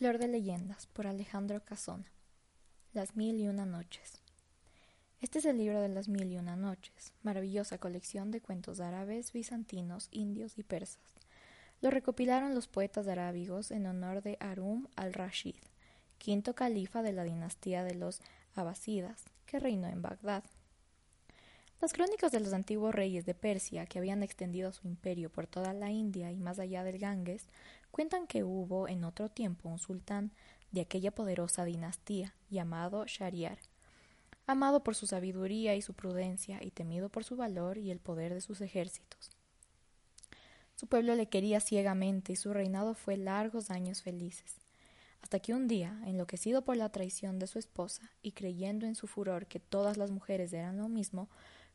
Flor 0.00 0.16
de 0.16 0.28
Leyendas 0.28 0.86
por 0.86 1.06
Alejandro 1.06 1.62
Casona. 1.62 2.10
Las 2.94 3.16
Mil 3.16 3.38
y 3.38 3.48
Una 3.48 3.66
Noches. 3.66 4.22
Este 5.20 5.40
es 5.40 5.44
el 5.44 5.58
libro 5.58 5.82
de 5.82 5.90
las 5.90 6.08
Mil 6.08 6.32
y 6.32 6.38
Una 6.38 6.56
Noches, 6.56 7.12
maravillosa 7.22 7.76
colección 7.76 8.30
de 8.30 8.40
cuentos 8.40 8.80
árabes, 8.80 9.30
bizantinos, 9.34 10.08
indios 10.10 10.56
y 10.56 10.62
persas. 10.62 11.04
Lo 11.82 11.90
recopilaron 11.90 12.54
los 12.54 12.66
poetas 12.66 13.08
arábigos 13.08 13.70
en 13.70 13.84
honor 13.84 14.22
de 14.22 14.38
Arum 14.40 14.86
al-Rashid, 14.96 15.56
quinto 16.16 16.54
califa 16.54 17.02
de 17.02 17.12
la 17.12 17.24
dinastía 17.24 17.84
de 17.84 17.94
los 17.94 18.22
Abasidas, 18.54 19.24
que 19.44 19.58
reinó 19.58 19.86
en 19.86 20.00
Bagdad. 20.00 20.44
Las 21.80 21.94
crónicas 21.94 22.30
de 22.30 22.40
los 22.40 22.52
antiguos 22.52 22.94
reyes 22.94 23.24
de 23.24 23.34
Persia, 23.34 23.86
que 23.86 23.98
habían 23.98 24.22
extendido 24.22 24.70
su 24.70 24.86
imperio 24.86 25.30
por 25.30 25.46
toda 25.46 25.72
la 25.72 25.90
India 25.90 26.30
y 26.30 26.38
más 26.38 26.58
allá 26.58 26.84
del 26.84 26.98
Ganges, 26.98 27.46
cuentan 27.90 28.26
que 28.26 28.44
hubo 28.44 28.88
en 28.88 29.04
otro 29.04 29.28
tiempo 29.28 29.68
un 29.68 29.78
sultán 29.78 30.32
de 30.70 30.82
aquella 30.82 31.10
poderosa 31.10 31.64
dinastía, 31.64 32.34
llamado 32.48 33.04
Shariar, 33.06 33.58
amado 34.46 34.82
por 34.82 34.94
su 34.94 35.06
sabiduría 35.06 35.74
y 35.74 35.82
su 35.82 35.94
prudencia 35.94 36.58
y 36.62 36.70
temido 36.70 37.08
por 37.08 37.24
su 37.24 37.36
valor 37.36 37.78
y 37.78 37.90
el 37.90 38.00
poder 38.00 38.34
de 38.34 38.40
sus 38.40 38.60
ejércitos. 38.60 39.30
Su 40.76 40.86
pueblo 40.86 41.14
le 41.14 41.28
quería 41.28 41.60
ciegamente 41.60 42.32
y 42.32 42.36
su 42.36 42.52
reinado 42.52 42.94
fue 42.94 43.16
largos 43.16 43.70
años 43.70 44.02
felices 44.02 44.60
hasta 45.22 45.40
que 45.40 45.54
un 45.54 45.68
día, 45.68 46.00
enloquecido 46.06 46.62
por 46.62 46.76
la 46.76 46.90
traición 46.90 47.38
de 47.38 47.46
su 47.46 47.58
esposa 47.58 48.10
y 48.22 48.32
creyendo 48.32 48.86
en 48.86 48.94
su 48.94 49.06
furor 49.06 49.46
que 49.46 49.60
todas 49.60 49.96
las 49.96 50.10
mujeres 50.10 50.52
eran 50.52 50.78
lo 50.78 50.88
mismo, 50.88 51.28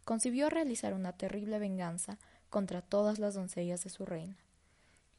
concibió 0.03 0.49
realizar 0.49 0.93
una 0.93 1.13
terrible 1.13 1.59
venganza 1.59 2.17
contra 2.49 2.81
todas 2.81 3.19
las 3.19 3.33
doncellas 3.33 3.83
de 3.83 3.89
su 3.89 4.05
reina. 4.05 4.37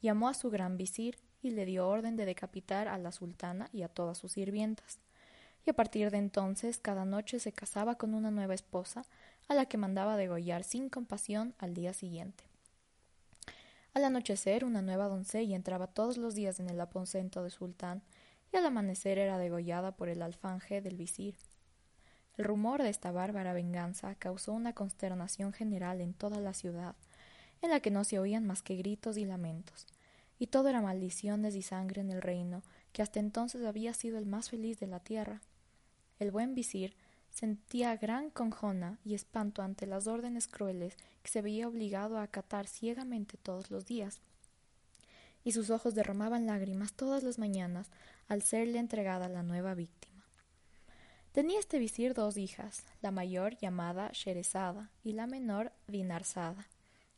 Llamó 0.01 0.29
a 0.29 0.33
su 0.33 0.49
gran 0.49 0.77
visir 0.77 1.17
y 1.41 1.51
le 1.51 1.65
dio 1.65 1.87
orden 1.87 2.15
de 2.15 2.25
decapitar 2.25 2.87
a 2.87 2.97
la 2.97 3.11
sultana 3.11 3.69
y 3.71 3.83
a 3.83 3.87
todas 3.87 4.17
sus 4.17 4.33
sirvientas. 4.33 4.99
Y 5.65 5.69
a 5.69 5.73
partir 5.73 6.11
de 6.11 6.17
entonces 6.17 6.77
cada 6.77 7.05
noche 7.05 7.39
se 7.39 7.51
casaba 7.51 7.95
con 7.95 8.13
una 8.13 8.31
nueva 8.31 8.53
esposa, 8.53 9.03
a 9.47 9.53
la 9.53 9.65
que 9.65 9.77
mandaba 9.77 10.17
degollar 10.17 10.63
sin 10.63 10.89
compasión 10.89 11.53
al 11.57 11.73
día 11.73 11.93
siguiente. 11.93 12.43
Al 13.93 14.05
anochecer 14.05 14.63
una 14.63 14.81
nueva 14.81 15.07
doncella 15.07 15.55
entraba 15.55 15.87
todos 15.87 16.17
los 16.17 16.35
días 16.35 16.59
en 16.59 16.69
el 16.69 16.79
aposento 16.79 17.41
del 17.41 17.51
sultán, 17.51 18.03
y 18.53 18.57
al 18.57 18.65
amanecer 18.65 19.17
era 19.17 19.37
degollada 19.37 19.95
por 19.95 20.09
el 20.09 20.21
alfanje 20.21 20.81
del 20.81 20.95
visir. 20.95 21.35
El 22.37 22.45
rumor 22.45 22.83
de 22.83 22.89
esta 22.89 23.11
bárbara 23.11 23.53
venganza 23.53 24.15
causó 24.15 24.53
una 24.53 24.73
consternación 24.73 25.51
general 25.51 26.01
en 26.01 26.13
toda 26.13 26.39
la 26.39 26.53
ciudad, 26.53 26.95
en 27.61 27.71
la 27.71 27.79
que 27.79 27.91
no 27.91 28.03
se 28.03 28.19
oían 28.19 28.45
más 28.45 28.61
que 28.61 28.75
gritos 28.75 29.17
y 29.17 29.25
lamentos, 29.25 29.87
y 30.39 30.47
todo 30.47 30.69
era 30.69 30.81
maldiciones 30.81 31.55
y 31.55 31.61
sangre 31.61 32.01
en 32.01 32.11
el 32.11 32.21
reino, 32.21 32.63
que 32.93 33.01
hasta 33.01 33.19
entonces 33.19 33.65
había 33.65 33.93
sido 33.93 34.17
el 34.17 34.25
más 34.25 34.49
feliz 34.49 34.79
de 34.79 34.87
la 34.87 34.99
tierra. 34.99 35.41
El 36.19 36.31
buen 36.31 36.55
visir 36.55 36.95
sentía 37.29 37.95
gran 37.97 38.29
conjona 38.29 38.99
y 39.05 39.13
espanto 39.13 39.61
ante 39.61 39.85
las 39.85 40.07
órdenes 40.07 40.47
crueles 40.47 40.95
que 41.21 41.29
se 41.29 41.41
veía 41.41 41.67
obligado 41.67 42.17
a 42.17 42.23
acatar 42.23 42.67
ciegamente 42.67 43.37
todos 43.37 43.71
los 43.71 43.85
días, 43.85 44.21
y 45.43 45.51
sus 45.51 45.69
ojos 45.69 45.95
derramaban 45.95 46.45
lágrimas 46.45 46.93
todas 46.93 47.23
las 47.23 47.39
mañanas 47.39 47.89
al 48.27 48.41
serle 48.41 48.79
entregada 48.79 49.29
la 49.29 49.43
nueva 49.43 49.75
víctima. 49.75 50.25
Tenía 51.31 51.59
este 51.59 51.77
visir 51.77 52.13
dos 52.13 52.35
hijas, 52.37 52.83
la 53.01 53.11
mayor 53.11 53.55
llamada 53.57 54.09
Sherezada 54.11 54.89
y 55.03 55.13
la 55.13 55.27
menor 55.27 55.71
Dinarzada. 55.87 56.67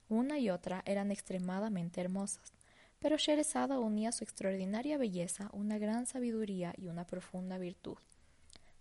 Una 0.09 0.39
y 0.39 0.49
otra 0.49 0.81
eran 0.85 1.11
extremadamente 1.11 2.01
hermosas, 2.01 2.51
pero 2.99 3.17
Sherezada 3.17 3.79
unía 3.79 4.09
a 4.09 4.11
su 4.11 4.23
extraordinaria 4.23 4.97
belleza 4.97 5.49
una 5.53 5.77
gran 5.77 6.05
sabiduría 6.05 6.73
y 6.77 6.87
una 6.87 7.05
profunda 7.05 7.57
virtud. 7.57 7.97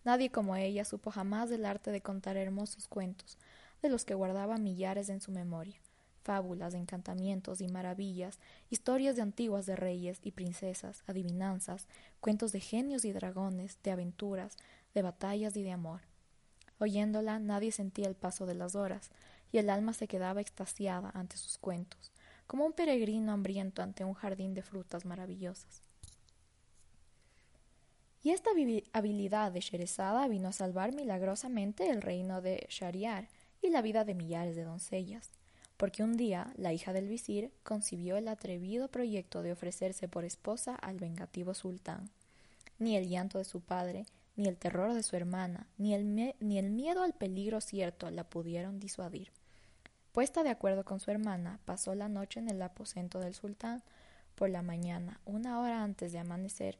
Nadie 0.05 0.31
como 0.31 0.57
ella 0.57 0.85
supo 0.85 1.11
jamás 1.11 1.51
del 1.51 1.67
arte 1.67 1.93
de 1.93 2.01
contar 2.01 2.37
hermosos 2.37 2.89
cuentos, 2.89 3.39
de 3.83 3.91
los 3.91 4.05
que 4.05 4.15
guardaba 4.15 4.57
millares 4.57 5.09
en 5.09 5.21
su 5.21 5.31
memoria 5.31 5.79
fábulas, 6.29 6.75
encantamientos 6.75 7.63
y 7.63 7.69
maravillas, 7.69 8.39
historias 8.69 9.17
de 9.17 9.23
antiguas 9.23 9.65
de 9.65 9.77
reyes 9.77 10.21
y 10.23 10.33
princesas, 10.33 11.03
adivinanzas, 11.07 11.87
cuentos 12.21 12.53
de 12.53 12.61
genios 12.61 13.07
y 13.07 13.13
dragones, 13.13 13.79
de 13.83 13.93
aventuras, 13.93 14.59
de 14.93 15.01
batallas 15.01 15.57
y 15.57 15.63
de 15.63 15.73
amor. 15.73 16.03
Oyéndola 16.81 17.39
nadie 17.39 17.73
sentía 17.73 18.09
el 18.09 18.15
paso 18.15 18.45
de 18.45 18.55
las 18.55 18.75
horas, 18.75 19.11
y 19.53 19.59
el 19.59 19.71
alma 19.71 19.93
se 19.93 20.09
quedaba 20.09 20.41
extasiada 20.41 21.11
ante 21.15 21.37
sus 21.37 21.59
cuentos, 21.59 22.13
como 22.47 22.65
un 22.65 22.73
peregrino 22.73 23.33
hambriento 23.33 23.83
ante 23.83 24.05
un 24.05 24.15
jardín 24.15 24.55
de 24.55 24.63
frutas 24.63 25.05
maravillosas. 25.05 25.83
Y 28.23 28.31
esta 28.31 28.51
habilidad 28.93 29.53
de 29.53 29.61
Sherezada 29.61 30.27
vino 30.29 30.49
a 30.49 30.53
salvar 30.53 30.95
milagrosamente 30.95 31.89
el 31.89 32.03
reino 32.03 32.43
de 32.43 32.67
Shariar 32.69 33.29
y 33.63 33.71
la 33.71 33.81
vida 33.81 34.05
de 34.05 34.15
millares 34.15 34.57
de 34.57 34.65
doncellas 34.65 35.31
porque 35.79 36.03
un 36.03 36.17
día 36.17 36.53
la 36.57 36.75
hija 36.75 36.93
del 36.93 37.09
visir 37.09 37.53
concibió 37.63 38.17
el 38.17 38.29
atrevido 38.29 38.89
proyecto 38.89 39.43
de 39.43 39.53
ofrecerse 39.53 40.09
por 40.09 40.25
esposa 40.25 40.75
al 40.75 40.99
vengativo 40.99 41.55
sultán. 41.55 42.11
Ni 42.81 42.97
el 42.97 43.09
llanto 43.09 43.39
de 43.39 43.45
su 43.45 43.61
padre, 43.61 44.05
ni 44.35 44.49
el 44.49 44.59
terror 44.59 44.93
de 44.93 45.05
su 45.05 45.15
hermana, 45.15 45.69
ni 45.79 45.95
el, 45.95 46.35
ni 46.41 46.59
el 46.59 46.71
miedo 46.71 47.05
al 47.05 47.15
peligro 47.15 47.61
cierto 47.61 48.11
la 48.11 48.25
pudieron 48.25 48.81
disuadir. 48.81 49.31
Puesta 50.13 50.43
de 50.43 50.51
acuerdo 50.51 50.85
con 50.85 51.01
su 51.01 51.11
hermana, 51.11 51.61
pasó 51.65 51.95
la 51.95 52.09
noche 52.09 52.41
en 52.41 52.49
el 52.49 52.61
aposento 52.63 53.21
del 53.21 53.35
sultán. 53.35 53.83
Por 54.35 54.51
la 54.51 54.63
mañana, 54.63 55.21
una 55.25 55.61
hora 55.61 55.83
antes 55.83 56.13
de 56.13 56.19
amanecer, 56.19 56.79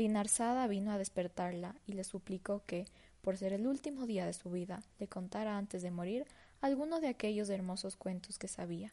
Dinarzada 0.00 0.66
vino 0.66 0.92
a 0.92 0.96
despertarla 0.96 1.74
y 1.86 1.92
le 1.92 2.04
suplicó 2.04 2.62
que, 2.64 2.86
por 3.20 3.36
ser 3.36 3.52
el 3.52 3.66
último 3.66 4.06
día 4.06 4.24
de 4.24 4.32
su 4.32 4.48
vida, 4.50 4.82
le 4.98 5.08
contara 5.08 5.58
antes 5.58 5.82
de 5.82 5.90
morir 5.90 6.24
alguno 6.62 7.00
de 7.00 7.08
aquellos 7.08 7.50
hermosos 7.50 7.96
cuentos 7.96 8.38
que 8.38 8.48
sabía, 8.48 8.92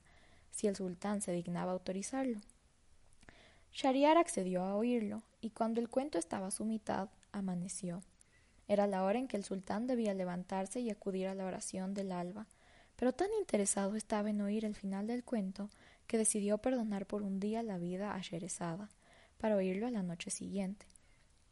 si 0.52 0.68
el 0.68 0.76
sultán 0.76 1.22
se 1.22 1.32
dignaba 1.32 1.72
autorizarlo. 1.72 2.42
Shariar 3.72 4.18
accedió 4.18 4.64
a 4.64 4.76
oírlo, 4.76 5.24
y 5.40 5.52
cuando 5.52 5.80
el 5.80 5.88
cuento 5.88 6.18
estaba 6.18 6.48
a 6.48 6.52
su 6.52 6.66
mitad, 6.66 7.08
amaneció. 7.32 8.04
Era 8.68 8.86
la 8.86 9.06
hora 9.06 9.18
en 9.18 9.30
que 9.30 9.38
el 9.38 9.46
sultán 9.46 9.88
debía 9.88 10.14
levantarse 10.14 10.82
y 10.82 10.90
acudir 10.90 11.30
a 11.30 11.36
la 11.36 11.46
oración 11.46 11.94
del 11.94 12.12
alba, 12.12 12.48
pero 12.98 13.14
tan 13.14 13.30
interesado 13.40 13.96
estaba 13.96 14.30
en 14.30 14.42
oír 14.42 14.66
el 14.66 14.76
final 14.76 15.08
del 15.08 15.24
cuento 15.24 15.70
que 16.08 16.18
decidió 16.18 16.58
perdonar 16.58 17.06
por 17.06 17.22
un 17.22 17.40
día 17.40 17.64
la 17.64 17.78
vida 17.78 18.14
a 18.14 18.22
Sherezada, 18.22 18.90
para 19.38 19.56
oírlo 19.56 19.88
a 19.88 19.92
la 19.92 20.04
noche 20.04 20.32
siguiente. 20.32 20.88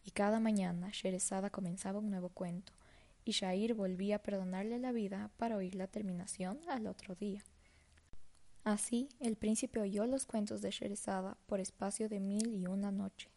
Y 0.03 0.11
cada 0.11 0.39
mañana 0.39 0.89
Sherezada 0.91 1.49
comenzaba 1.49 1.99
un 1.99 2.09
nuevo 2.09 2.29
cuento, 2.29 2.73
y 3.23 3.31
Shair 3.31 3.73
volvía 3.73 4.17
a 4.17 4.23
perdonarle 4.23 4.79
la 4.79 4.91
vida 4.91 5.31
para 5.37 5.55
oír 5.55 5.75
la 5.75 5.87
terminación 5.87 6.59
al 6.67 6.87
otro 6.87 7.15
día. 7.15 7.43
Así 8.63 9.09
el 9.19 9.35
príncipe 9.35 9.79
oyó 9.79 10.07
los 10.07 10.25
cuentos 10.25 10.61
de 10.61 10.71
Sherezada 10.71 11.37
por 11.45 11.59
espacio 11.59 12.09
de 12.09 12.19
mil 12.19 12.55
y 12.55 12.65
una 12.65 12.91
noches, 12.91 13.31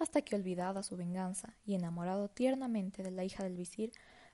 hasta 0.00 0.22
que 0.22 0.34
olvidada 0.34 0.82
su 0.82 0.96
venganza 0.96 1.54
y 1.64 1.74
enamorado 1.74 2.28
tiernamente 2.28 3.04
de 3.04 3.12
la 3.12 3.24
hija 3.24 3.44
del 3.44 3.56
visir, 3.56 3.92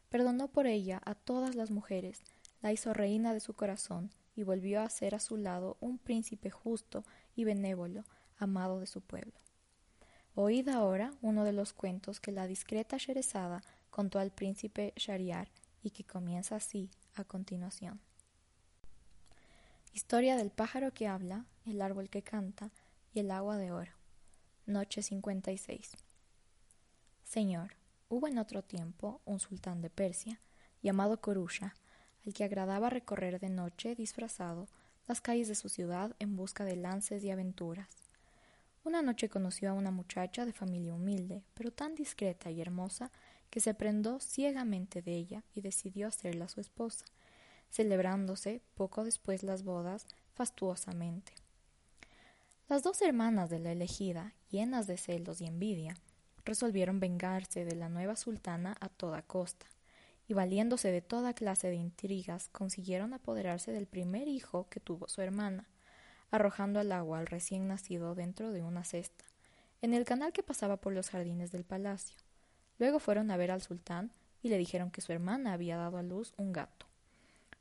perdonó 0.09 0.49
por 0.49 0.67
ella 0.67 1.01
a 1.05 1.15
todas 1.15 1.55
las 1.55 1.71
mujeres, 1.71 2.23
la 2.63 2.73
hizo 2.73 2.95
reina 2.95 3.35
de 3.35 3.41
su 3.41 3.55
corazón 3.55 4.11
y 4.35 4.45
volvió 4.45 4.81
a 4.81 4.89
ser 4.89 5.15
a 5.15 5.21
su 5.21 5.37
lado 5.37 5.77
un 5.81 5.99
príncipe 5.99 6.51
justo 6.51 7.05
y 7.35 7.45
benévolo, 7.45 8.05
amado 8.39 8.81
de 8.81 8.87
su 8.87 9.01
pueblo. 9.01 9.35
Oíd 10.35 10.69
ahora 10.69 11.13
uno 11.21 11.45
de 11.45 11.53
los 11.53 11.75
cuentos 11.75 12.21
que 12.21 12.33
la 12.33 12.47
discreta 12.47 12.97
Sherezada 12.97 13.63
contó 13.91 14.19
al 14.19 14.31
príncipe 14.31 14.95
Shariar 14.97 15.49
y 15.83 15.91
que 15.91 16.05
comienza 16.05 16.57
así 16.57 16.91
a 17.15 17.25
continuación. 17.25 18.01
Historia 19.93 20.37
del 20.37 20.51
pájaro 20.51 20.95
que 20.95 21.07
habla, 21.07 21.45
el 21.67 21.83
árbol 21.83 22.09
que 22.09 22.23
canta 22.23 22.71
y 23.13 23.21
el 23.21 23.31
agua 23.31 23.59
de 23.59 23.73
oro. 23.73 23.93
Noche 24.65 25.03
56. 25.03 25.93
Señor, 27.25 27.77
hubo 28.09 28.27
en 28.27 28.39
otro 28.39 28.63
tiempo 28.63 29.21
un 29.27 29.39
sultán 29.39 29.83
de 29.83 29.91
Persia, 29.91 30.41
llamado 30.83 31.21
Corusha, 31.21 31.75
al 32.27 32.35
que 32.35 32.45
agradaba 32.45 32.91
recorrer 32.91 33.41
de 33.41 33.49
noche 33.49 33.95
disfrazado 33.95 34.69
las 35.09 35.21
calles 35.21 35.49
de 35.49 35.55
su 35.55 35.69
ciudad 35.69 36.15
en 36.19 36.37
busca 36.37 36.65
de 36.65 36.77
lances 36.77 37.25
y 37.25 37.31
aventuras. 37.31 37.89
Una 38.85 39.03
noche 39.03 39.29
conoció 39.29 39.71
a 39.71 39.75
una 39.75 39.91
muchacha 39.91 40.45
de 40.45 40.53
familia 40.53 40.95
humilde, 40.95 41.43
pero 41.55 41.71
tan 41.71 41.95
discreta 41.95 42.51
y 42.51 42.61
hermosa 42.61 43.11
que 43.51 43.61
se 43.61 43.75
prendó 43.75 44.19
ciegamente 44.19 45.03
de 45.03 45.15
ella 45.15 45.45
y 45.55 45.61
decidió 45.61 46.09
hacerla 46.09 46.49
su 46.49 46.61
esposa, 46.61 47.05
celebrándose 47.71 48.61
poco 48.75 49.05
después 49.05 49.43
las 49.43 49.63
bodas 49.63 50.07
fastuosamente. 50.35 51.33
Las 52.69 52.83
dos 52.83 53.03
hermanas 53.03 53.51
de 53.51 53.59
la 53.59 53.73
elegida, 53.73 54.33
llenas 54.51 54.87
de 54.87 54.97
celos 54.97 55.41
y 55.41 55.47
envidia, 55.47 55.97
resolvieron 56.45 56.99
vengarse 56.99 57.65
de 57.65 57.77
la 57.77 57.89
nueva 57.89 58.17
sultana 58.17 58.77
a 58.81 58.89
toda 58.89 59.23
costa, 59.23 59.67
y 60.33 60.35
valiéndose 60.35 60.91
de 60.91 61.03
toda 61.03 61.35
clase 61.35 61.69
de 61.69 61.75
intrigas, 61.75 62.49
consiguieron 62.49 63.13
apoderarse 63.13 63.71
del 63.71 63.85
primer 63.85 64.29
hijo 64.29 64.67
que 64.71 64.81
tuvo 64.81 65.07
su 65.07 65.21
hermana, 65.21 65.69
arrojando 66.31 66.81
al 66.81 66.91
agua 66.91 67.19
al 67.19 67.27
recién 67.27 67.69
nacido 67.69 68.15
dentro 68.15 68.51
de 68.51 68.63
una 68.63 68.83
cesta, 68.83 69.27
en 69.83 69.93
el 69.93 70.07
canal 70.07 70.33
que 70.33 70.43
pasaba 70.43 70.79
por 70.79 70.95
los 70.95 71.11
jardines 71.11 71.53
del 71.53 71.65
palacio. 71.65 72.17
Luego 72.79 72.99
fueron 72.99 73.31
a 73.31 73.37
ver 73.37 73.51
al 73.51 73.61
sultán 73.61 74.11
y 74.43 74.49
le 74.49 74.57
dijeron 74.57 74.91
que 74.91 75.03
su 75.03 75.13
hermana 75.13 75.53
había 75.53 75.77
dado 75.77 75.99
a 75.99 76.03
luz 76.03 76.33
un 76.39 76.55
gato. 76.55 76.87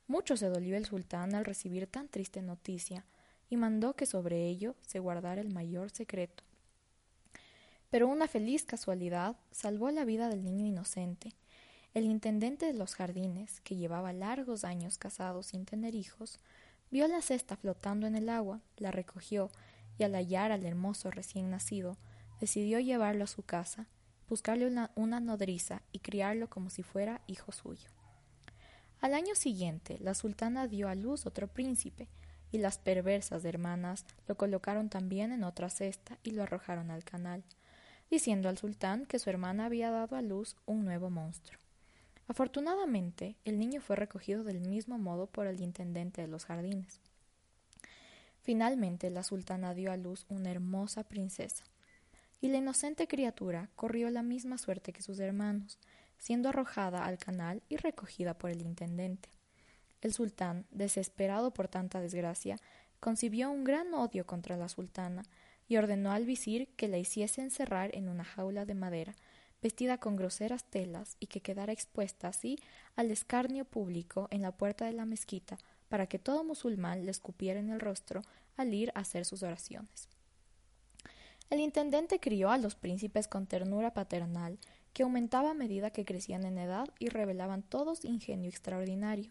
Mucho 0.08 0.38
se 0.38 0.48
dolió 0.48 0.78
el 0.78 0.86
sultán 0.86 1.36
al 1.36 1.44
recibir 1.44 1.88
tan 1.88 2.08
triste 2.08 2.42
noticia 2.42 3.04
y 3.50 3.58
mandó 3.58 3.98
que 3.98 4.06
sobre 4.06 4.48
ello 4.48 4.76
se 4.80 5.00
guardara 5.00 5.42
el 5.42 5.50
mayor 5.50 5.90
secreto. 5.90 6.46
Pero 7.90 8.08
una 8.08 8.30
feliz 8.30 8.64
casualidad 8.64 9.36
salvó 9.52 9.92
la 9.92 10.06
vida 10.06 10.30
del 10.30 10.46
niño 10.46 10.66
inocente. 10.66 11.34
El 11.94 12.06
intendente 12.06 12.66
de 12.66 12.74
los 12.74 12.96
jardines, 12.96 13.60
que 13.62 13.76
llevaba 13.76 14.14
largos 14.14 14.64
años 14.64 14.98
casado 14.98 15.44
sin 15.44 15.66
tener 15.66 15.96
hijos, 15.96 16.40
vio 16.90 17.08
la 17.08 17.22
cesta 17.22 17.58
flotando 17.58 18.08
en 18.08 18.16
el 18.16 18.30
agua, 18.30 18.62
la 18.78 18.92
recogió 18.92 19.52
y 19.98 20.04
al 20.04 20.16
hallar 20.16 20.52
al 20.52 20.66
hermoso 20.66 21.12
recién 21.12 21.50
nacido, 21.50 21.98
decidió 22.40 22.80
llevarlo 22.80 23.26
a 23.26 23.28
su 23.28 23.44
casa 23.44 23.88
buscarle 24.32 24.66
una, 24.96 25.20
nodriza 25.20 25.82
y 25.92 26.00
criarlo 26.00 26.50
como 26.50 26.70
si 26.70 26.84
fuera 26.84 27.20
hijo 27.28 27.52
suyo. 27.52 27.90
Al 29.02 29.14
año 29.14 29.36
siguiente, 29.36 29.98
la 30.00 30.14
sultana 30.14 30.70
dio 30.70 30.88
a 30.88 30.96
luz 30.96 31.26
otro 31.26 31.50
príncipe, 31.50 32.08
y 32.50 32.60
las 32.60 32.78
perversas 32.78 33.44
hermanas 33.44 34.06
lo 34.28 34.36
colocaron 34.36 34.90
también 34.90 35.34
en 35.34 35.44
otra 35.44 35.70
cesta 35.70 36.18
y 36.24 36.32
lo 36.32 36.44
arrojaron 36.44 36.92
al 36.92 37.04
canal, 37.04 37.44
diciendo 38.10 38.48
al 38.48 38.58
sultán 38.58 39.06
que 39.06 39.20
su 39.20 39.30
hermana 39.30 39.66
había 39.66 39.92
dado 39.92 40.16
a 40.16 40.22
luz 40.22 40.56
un 40.66 40.86
nuevo 40.86 41.10
monstruo. 41.10 41.61
Afortunadamente, 42.28 43.36
el 43.46 43.60
niño 43.60 43.82
fue 43.82 43.96
recogido 43.96 44.44
del 44.44 44.62
mismo 44.62 44.98
modo 44.98 45.28
por 45.28 45.48
el 45.48 45.62
intendente 45.62 46.22
de 46.22 46.28
los 46.28 46.46
jardines. 46.46 47.00
Finalmente, 48.42 49.10
la 49.10 49.24
sultana 49.24 49.74
dio 49.74 49.92
a 49.92 49.98
luz 49.98 50.26
una 50.30 50.50
hermosa 50.50 51.04
princesa, 51.04 51.64
y 52.42 52.48
la 52.48 52.58
inocente 52.58 53.08
criatura 53.08 53.70
corrió 53.76 54.10
la 54.10 54.24
misma 54.24 54.58
suerte 54.58 54.94
que 54.94 55.04
sus 55.04 55.20
hermanos, 55.20 55.78
siendo 56.18 56.50
arrojada 56.50 57.06
al 57.06 57.18
canal 57.18 57.62
y 57.70 57.78
recogida 57.78 58.34
por 58.34 58.50
el 58.50 58.62
intendente. 58.62 59.30
El 60.02 60.14
sultán, 60.14 60.66
desesperado 60.72 61.52
por 61.52 61.68
tanta 61.68 62.02
desgracia, 62.02 62.58
concibió 63.00 63.52
un 63.52 63.64
gran 63.64 63.94
odio 63.94 64.26
contra 64.26 64.58
la 64.58 64.70
sultana 64.70 65.24
y 65.68 65.78
ordenó 65.78 66.12
al 66.12 66.26
visir 66.26 66.68
que 66.76 66.88
la 66.88 66.98
hiciese 66.98 67.42
encerrar 67.42 67.96
en 67.96 68.10
una 68.10 68.24
jaula 68.24 68.66
de 68.66 68.74
madera, 68.74 69.16
vestida 69.62 69.98
con 69.98 70.16
groseras 70.16 70.64
telas 70.64 71.18
y 71.20 71.28
que 71.28 71.42
quedara 71.42 71.72
expuesta 71.72 72.28
así 72.28 72.58
al 72.96 73.12
escarnio 73.12 73.66
público 73.66 74.28
en 74.32 74.42
la 74.42 74.52
puerta 74.52 74.86
de 74.86 74.94
la 74.94 75.06
mezquita 75.06 75.58
para 75.90 76.08
que 76.08 76.20
todo 76.20 76.44
musulmán 76.44 77.06
le 77.06 77.12
escupiera 77.12 77.60
en 77.60 77.70
el 77.70 77.80
rostro 77.80 78.22
al 78.58 78.74
ir 78.74 78.92
a 78.96 79.02
hacer 79.02 79.26
sus 79.26 79.44
oraciones. 79.44 80.08
El 81.50 81.60
intendente 81.60 82.20
crió 82.20 82.50
a 82.50 82.58
los 82.58 82.76
príncipes 82.76 83.28
con 83.28 83.46
ternura 83.46 83.94
paternal, 83.94 84.58
que 84.94 85.04
aumentaba 85.04 85.52
a 85.52 85.54
medida 85.54 85.92
que 85.92 86.06
crecían 86.06 86.46
en 86.46 86.58
edad 86.58 86.88
y 86.98 87.10
revelaban 87.10 87.62
todos 87.62 88.06
ingenio 88.06 88.50
extraordinario, 88.50 89.30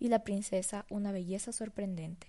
y 0.00 0.08
la 0.08 0.24
princesa 0.24 0.84
una 0.90 1.12
belleza 1.12 1.52
sorprendente. 1.52 2.26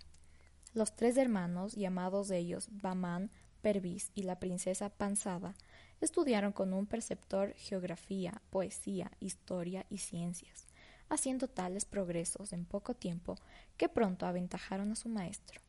Los 0.76 0.96
tres 0.96 1.18
hermanos, 1.18 1.74
llamados 1.74 2.30
ellos 2.30 2.68
Bamán, 2.72 3.32
Pervis 3.64 4.12
y 4.14 4.24
la 4.24 4.40
princesa 4.40 4.90
Pansada, 4.90 5.56
estudiaron 6.06 6.52
con 6.52 6.74
un 6.74 6.86
preceptor 6.86 7.54
geografía, 7.56 8.42
poesía, 8.50 9.12
historia 9.20 9.86
y 9.90 10.00
ciencias, 10.00 10.68
haciendo 11.10 11.48
tales 11.48 11.86
progresos 11.86 12.54
en 12.54 12.66
poco 12.66 12.94
tiempo 12.94 13.36
que 13.78 13.90
pronto 13.90 14.26
aventajaron 14.26 14.92
a 14.92 14.96
su 14.96 15.10
maestro. 15.10 15.62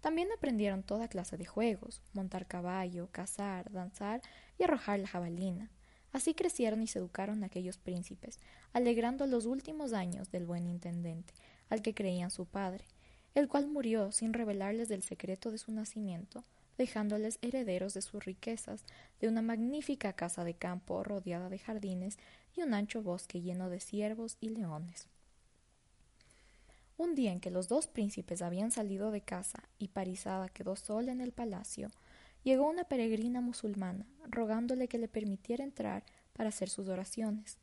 También 0.00 0.28
aprendieron 0.32 0.82
toda 0.82 1.08
clase 1.08 1.36
de 1.36 1.44
juegos, 1.44 2.00
montar 2.12 2.46
caballo, 2.46 3.08
cazar, 3.12 3.70
danzar 3.70 4.22
y 4.58 4.64
arrojar 4.64 4.98
la 5.00 5.08
jabalina. 5.08 5.70
Así 6.12 6.34
crecieron 6.34 6.82
y 6.82 6.86
se 6.86 6.98
educaron 6.98 7.44
aquellos 7.44 7.78
príncipes, 7.78 8.40
alegrando 8.72 9.26
los 9.26 9.46
últimos 9.46 9.92
años 9.92 10.30
del 10.30 10.46
buen 10.46 10.66
intendente, 10.66 11.34
al 11.68 11.82
que 11.82 11.94
creían 11.94 12.30
su 12.30 12.46
padre, 12.46 12.84
el 13.34 13.46
cual 13.46 13.68
murió 13.68 14.10
sin 14.10 14.32
revelarles 14.32 14.88
del 14.88 15.02
secreto 15.02 15.50
de 15.50 15.58
su 15.58 15.70
nacimiento, 15.70 16.42
dejándoles 16.80 17.38
herederos 17.42 17.92
de 17.92 18.00
sus 18.00 18.24
riquezas, 18.24 18.86
de 19.20 19.28
una 19.28 19.42
magnífica 19.42 20.14
casa 20.14 20.44
de 20.44 20.54
campo 20.54 21.04
rodeada 21.04 21.50
de 21.50 21.58
jardines 21.58 22.18
y 22.56 22.62
un 22.62 22.72
ancho 22.72 23.02
bosque 23.02 23.42
lleno 23.42 23.68
de 23.68 23.80
ciervos 23.80 24.38
y 24.40 24.48
leones. 24.48 25.06
Un 26.96 27.14
día 27.14 27.32
en 27.32 27.40
que 27.40 27.50
los 27.50 27.68
dos 27.68 27.86
príncipes 27.86 28.40
habían 28.40 28.70
salido 28.70 29.10
de 29.10 29.20
casa 29.20 29.62
y 29.78 29.88
Parizada 29.88 30.48
quedó 30.48 30.74
sola 30.74 31.12
en 31.12 31.20
el 31.20 31.32
palacio, 31.32 31.90
llegó 32.44 32.66
una 32.66 32.84
peregrina 32.84 33.42
musulmana, 33.42 34.06
rogándole 34.30 34.88
que 34.88 34.96
le 34.96 35.08
permitiera 35.08 35.62
entrar 35.62 36.02
para 36.32 36.48
hacer 36.48 36.70
sus 36.70 36.88
oraciones. 36.88 37.58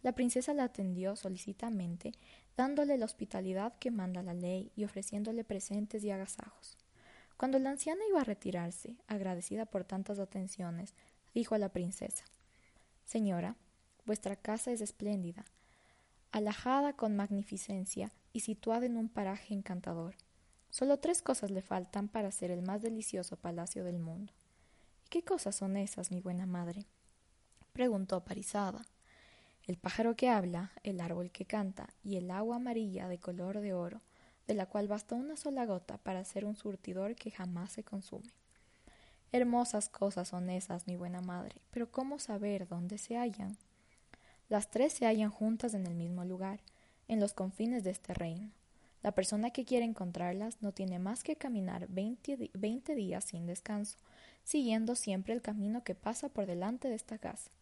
La 0.00 0.12
princesa 0.12 0.54
la 0.54 0.62
atendió 0.62 1.16
solicitamente, 1.16 2.12
dándole 2.56 2.96
la 2.98 3.06
hospitalidad 3.06 3.76
que 3.80 3.90
manda 3.90 4.22
la 4.22 4.34
ley 4.34 4.70
y 4.76 4.84
ofreciéndole 4.84 5.42
presentes 5.42 6.04
y 6.04 6.12
agasajos. 6.12 6.78
Cuando 7.40 7.58
la 7.58 7.70
anciana 7.70 8.02
iba 8.06 8.20
a 8.20 8.24
retirarse, 8.24 8.98
agradecida 9.06 9.64
por 9.64 9.84
tantas 9.84 10.18
atenciones, 10.18 10.92
dijo 11.32 11.54
a 11.54 11.58
la 11.58 11.70
princesa 11.70 12.26
Señora, 13.06 13.56
vuestra 14.04 14.36
casa 14.36 14.72
es 14.72 14.82
espléndida, 14.82 15.46
alajada 16.32 16.92
con 16.92 17.16
magnificencia 17.16 18.12
y 18.34 18.40
situada 18.40 18.84
en 18.84 18.98
un 18.98 19.08
paraje 19.08 19.54
encantador. 19.54 20.16
Solo 20.68 20.98
tres 20.98 21.22
cosas 21.22 21.50
le 21.50 21.62
faltan 21.62 22.08
para 22.08 22.30
ser 22.30 22.50
el 22.50 22.60
más 22.60 22.82
delicioso 22.82 23.38
palacio 23.38 23.84
del 23.84 24.00
mundo. 24.00 24.34
¿Y 25.06 25.08
qué 25.08 25.22
cosas 25.22 25.56
son 25.56 25.78
esas, 25.78 26.10
mi 26.10 26.20
buena 26.20 26.44
madre? 26.44 26.84
preguntó 27.72 28.22
Parizada. 28.22 28.84
El 29.66 29.78
pájaro 29.78 30.14
que 30.14 30.28
habla, 30.28 30.72
el 30.82 31.00
árbol 31.00 31.30
que 31.30 31.46
canta 31.46 31.88
y 32.04 32.16
el 32.16 32.30
agua 32.30 32.56
amarilla 32.56 33.08
de 33.08 33.18
color 33.18 33.60
de 33.60 33.72
oro, 33.72 34.02
de 34.50 34.56
la 34.56 34.66
cual 34.66 34.88
basta 34.88 35.14
una 35.14 35.36
sola 35.36 35.64
gota 35.64 35.98
para 35.98 36.18
hacer 36.18 36.44
un 36.44 36.56
surtidor 36.56 37.14
que 37.14 37.30
jamás 37.30 37.70
se 37.70 37.84
consume. 37.84 38.32
Hermosas 39.30 39.88
cosas 39.88 40.26
son 40.26 40.50
esas, 40.50 40.88
mi 40.88 40.96
buena 40.96 41.20
madre, 41.20 41.54
pero 41.70 41.92
¿cómo 41.92 42.18
saber 42.18 42.66
dónde 42.66 42.98
se 42.98 43.16
hallan? 43.16 43.56
Las 44.48 44.68
tres 44.68 44.92
se 44.92 45.06
hallan 45.06 45.30
juntas 45.30 45.72
en 45.74 45.86
el 45.86 45.94
mismo 45.94 46.24
lugar, 46.24 46.58
en 47.06 47.20
los 47.20 47.32
confines 47.32 47.84
de 47.84 47.90
este 47.90 48.12
reino. 48.12 48.50
La 49.04 49.12
persona 49.12 49.50
que 49.50 49.64
quiere 49.64 49.84
encontrarlas 49.84 50.60
no 50.60 50.72
tiene 50.72 50.98
más 50.98 51.22
que 51.22 51.36
caminar 51.36 51.86
veinte, 51.86 52.94
días 52.96 53.24
sin 53.24 53.46
descanso, 53.46 53.98
siguiendo 54.42 54.96
siempre 54.96 55.32
el 55.32 55.42
camino 55.42 55.84
que 55.84 55.94
pasa 55.94 56.28
por 56.28 56.46
delante 56.46 56.88
de 56.88 56.96
esta 56.96 57.18
casa. 57.18 57.52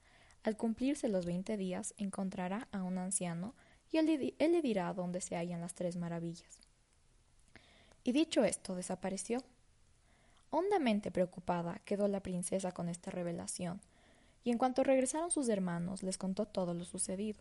Al 0.42 0.56
cumplirse 0.56 1.08
los 1.08 1.26
veinte 1.26 1.58
días 1.58 1.92
encontrará 1.98 2.66
a 2.72 2.82
un 2.82 2.96
anciano 2.96 3.54
y 3.92 3.98
él, 3.98 4.34
él 4.38 4.52
le 4.52 4.62
dirá 4.62 4.94
dónde 4.94 5.20
se 5.20 5.36
hallan 5.36 5.60
las 5.60 5.74
tres 5.74 5.96
maravillas. 5.96 6.67
Y 8.08 8.12
dicho 8.12 8.42
esto, 8.42 8.74
desapareció. 8.74 9.42
Hondamente 10.48 11.10
preocupada 11.10 11.82
quedó 11.84 12.08
la 12.08 12.22
princesa 12.22 12.72
con 12.72 12.88
esta 12.88 13.10
revelación, 13.10 13.82
y 14.42 14.50
en 14.50 14.56
cuanto 14.56 14.82
regresaron 14.82 15.30
sus 15.30 15.50
hermanos 15.50 16.02
les 16.02 16.16
contó 16.16 16.46
todo 16.46 16.72
lo 16.72 16.86
sucedido. 16.86 17.38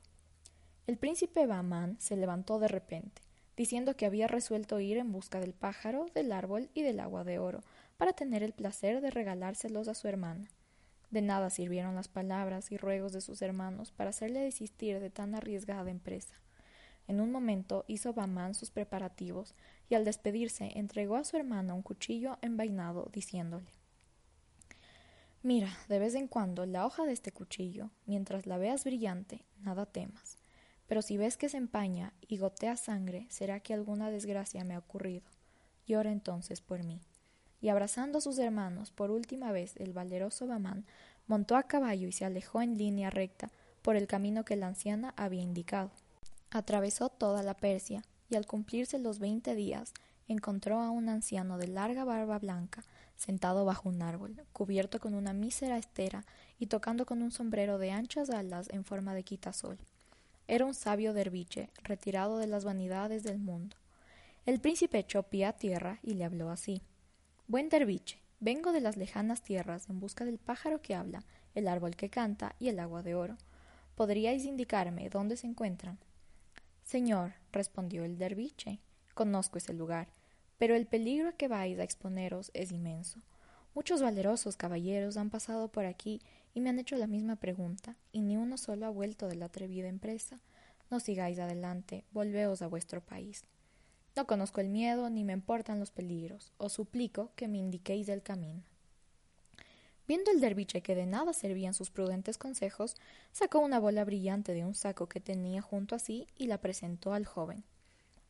El 0.86 0.98
príncipe 0.98 1.46
Bahman 1.46 1.96
se 2.02 2.18
levantó 2.18 2.60
de 2.60 2.68
repente, 2.68 3.22
diciendo 3.56 3.96
que 3.96 4.06
había 4.06 4.28
resuelto 4.28 4.82
ir 4.82 4.98
en 4.98 5.14
busca 5.14 5.40
del 5.40 5.54
pájaro, 5.54 6.08
del 6.14 6.34
árbol 6.34 6.70
y 6.74 6.82
del 6.82 7.00
agua 7.00 7.24
de 7.24 7.40
oro, 7.40 7.64
para 7.96 8.12
tener 8.12 8.44
el 8.44 8.52
placer 8.52 9.00
de 9.00 9.10
regalárselos 9.10 9.88
a 9.88 9.96
su 9.96 10.10
hermana. 10.10 10.50
De 11.12 11.22
nada 11.22 11.50
sirvieron 11.50 11.96
las 11.96 12.10
palabras 12.10 12.74
y 12.74 12.78
ruegos 12.78 13.14
de 13.14 13.22
sus 13.22 13.42
hermanos 13.42 13.94
para 13.94 14.10
hacerle 14.10 14.42
desistir 14.42 15.00
de 15.00 15.12
tan 15.12 15.34
arriesgada 15.34 15.90
empresa. 15.90 16.36
En 17.08 17.22
un 17.22 17.32
momento 17.32 17.86
hizo 17.88 18.12
Bahman 18.12 18.54
sus 18.54 18.70
preparativos 18.70 19.56
y 19.90 19.96
al 19.96 20.06
despedirse 20.06 20.72
entregó 20.76 21.16
a 21.16 21.24
su 21.24 21.38
hermana 21.38 21.74
un 21.74 21.82
cuchillo 21.82 22.38
envainado, 22.42 23.10
diciéndole 23.14 23.72
Mira, 25.44 25.70
de 25.88 26.00
vez 26.00 26.16
en 26.16 26.28
cuando 26.28 26.66
la 26.66 26.86
hoja 26.86 27.06
de 27.06 27.14
este 27.14 27.32
cuchillo, 27.32 27.90
mientras 28.06 28.48
la 28.48 28.58
veas 28.58 28.84
brillante, 28.84 29.46
nada 29.60 29.86
temas. 29.86 30.38
Pero 30.88 31.02
si 31.02 31.18
ves 31.18 31.38
que 31.38 31.48
se 31.48 31.58
empaña 31.58 32.14
y 32.28 32.38
gotea 32.38 32.76
sangre, 32.76 33.28
será 33.30 33.60
que 33.60 33.74
alguna 33.74 34.10
desgracia 34.10 34.64
me 34.64 34.74
ha 34.74 34.80
ocurrido. 34.80 35.26
Llora 35.86 36.12
entonces 36.12 36.62
por 36.62 36.84
mí. 36.84 37.02
y 37.60 37.70
abrazando 37.70 38.20
a 38.20 38.22
sus 38.22 38.38
hermanos 38.38 38.92
por 38.92 39.10
última 39.10 39.52
vez 39.52 39.76
el 39.78 39.92
valeroso 39.92 40.46
Bamán 40.46 40.86
montó 41.26 41.56
a 41.56 41.64
caballo 41.64 42.08
y 42.08 42.12
se 42.12 42.24
alejó 42.24 42.62
en 42.62 42.78
línea 42.78 43.10
recta 43.10 43.50
por 43.82 43.96
el 43.96 44.06
camino 44.06 44.46
que 44.46 44.56
la 44.56 44.68
anciana 44.68 45.14
había 45.18 45.42
indicado. 45.42 45.90
Atravesó 46.52 47.10
toda 47.10 47.42
la 47.42 47.56
Persia 47.56 48.04
y 48.30 48.36
al 48.36 48.46
cumplirse 48.46 49.00
los 49.00 49.20
veinte 49.20 49.56
días 49.56 49.94
encontró 50.28 50.80
a 50.82 50.92
un 50.92 51.10
anciano 51.10 51.58
de 51.58 51.68
larga 51.68 52.04
barba 52.04 52.40
blanca 52.40 52.84
sentado 53.16 53.66
bajo 53.66 53.90
un 53.90 54.02
árbol, 54.02 54.36
cubierto 54.54 55.00
con 55.00 55.14
una 55.14 55.34
mísera 55.34 55.78
estera 55.78 56.26
y 56.60 56.68
tocando 56.68 57.06
con 57.06 57.22
un 57.22 57.32
sombrero 57.32 57.78
de 57.78 57.92
anchas 57.92 58.30
alas 58.30 58.70
en 58.70 58.84
forma 58.84 59.14
de 59.14 59.24
quitasol. 59.24 59.78
Era 60.48 60.66
un 60.66 60.74
sabio 60.74 61.14
derviche, 61.14 61.70
retirado 61.84 62.38
de 62.38 62.48
las 62.48 62.64
vanidades 62.64 63.24
del 63.24 63.40
mundo. 63.40 63.76
El 64.46 64.60
príncipe 64.60 65.00
echó 65.00 65.24
pie 65.24 65.46
a 65.46 65.54
tierra 65.54 66.00
y 66.04 66.14
le 66.14 66.24
habló 66.24 66.50
así. 66.50 66.82
Buen 67.48 67.70
derviche, 67.70 68.20
vengo 68.40 68.72
de 68.72 68.82
las 68.82 68.98
lejanas 68.98 69.42
tierras 69.42 69.90
en 69.90 70.00
busca 70.00 70.24
del 70.24 70.38
pájaro 70.38 70.82
que 70.82 70.96
habla, 70.96 71.24
el 71.56 71.68
árbol 71.68 71.96
que 71.96 72.10
canta 72.10 72.56
y 72.60 72.70
el 72.70 72.80
agua 72.80 73.04
de 73.04 73.16
oro. 73.16 73.38
¿Podríais 73.96 74.46
indicarme 74.46 75.10
dónde 75.10 75.38
se 75.38 75.48
encuentran? 75.48 75.98
Señor, 76.84 77.34
respondió 77.52 78.04
el 78.04 78.18
derviche, 78.18 78.80
conozco 79.14 79.58
ese 79.58 79.74
lugar, 79.74 80.10
pero 80.58 80.76
el 80.76 80.88
peligro 80.88 81.30
a 81.30 81.34
que 81.34 81.48
vais 81.48 81.80
a 81.80 81.84
exponeros 81.84 82.52
es 82.54 82.72
inmenso. 82.72 83.22
Muchos 83.76 84.02
valerosos 84.02 84.58
caballeros 84.58 85.18
han 85.18 85.30
pasado 85.30 85.68
por 85.68 85.86
aquí 85.86 86.22
y 86.54 86.62
me 86.62 86.70
han 86.70 86.80
hecho 86.80 86.96
la 86.96 87.08
misma 87.08 87.36
pregunta, 87.36 87.96
y 88.12 88.22
ni 88.22 88.38
uno 88.38 88.58
solo 88.58 88.88
ha 88.88 88.90
vuelto 88.90 89.28
de 89.28 89.36
la 89.36 89.46
atrevida 89.46 89.88
empresa. 89.88 90.40
No 90.90 91.00
sigáis 91.00 91.38
adelante, 91.38 92.04
volveos 92.12 92.62
a 92.62 92.68
vuestro 92.68 93.02
país. 93.02 93.44
No 94.16 94.26
conozco 94.26 94.62
el 94.62 94.70
miedo 94.70 95.12
ni 95.12 95.24
me 95.24 95.34
importan 95.34 95.80
los 95.80 95.92
peligros. 95.92 96.52
Os 96.58 96.74
suplico 96.74 97.32
que 97.36 97.48
me 97.48 97.60
indiquéis 97.60 98.10
el 98.10 98.24
camino. 98.24 98.64
Viendo 100.08 100.32
el 100.32 100.40
derviche 100.40 100.82
que 100.82 100.96
de 100.96 101.06
nada 101.06 101.34
servían 101.34 101.74
sus 101.74 101.92
prudentes 101.92 102.38
consejos, 102.38 102.96
sacó 103.34 103.60
una 103.60 103.78
bola 103.78 104.06
brillante 104.06 104.54
de 104.54 104.64
un 104.64 104.74
saco 104.74 105.08
que 105.10 105.20
tenía 105.20 105.62
junto 105.62 105.96
a 105.96 106.00
sí 106.00 106.28
y 106.38 106.48
la 106.48 106.60
presentó 106.60 107.14
al 107.14 107.26
joven. 107.26 107.66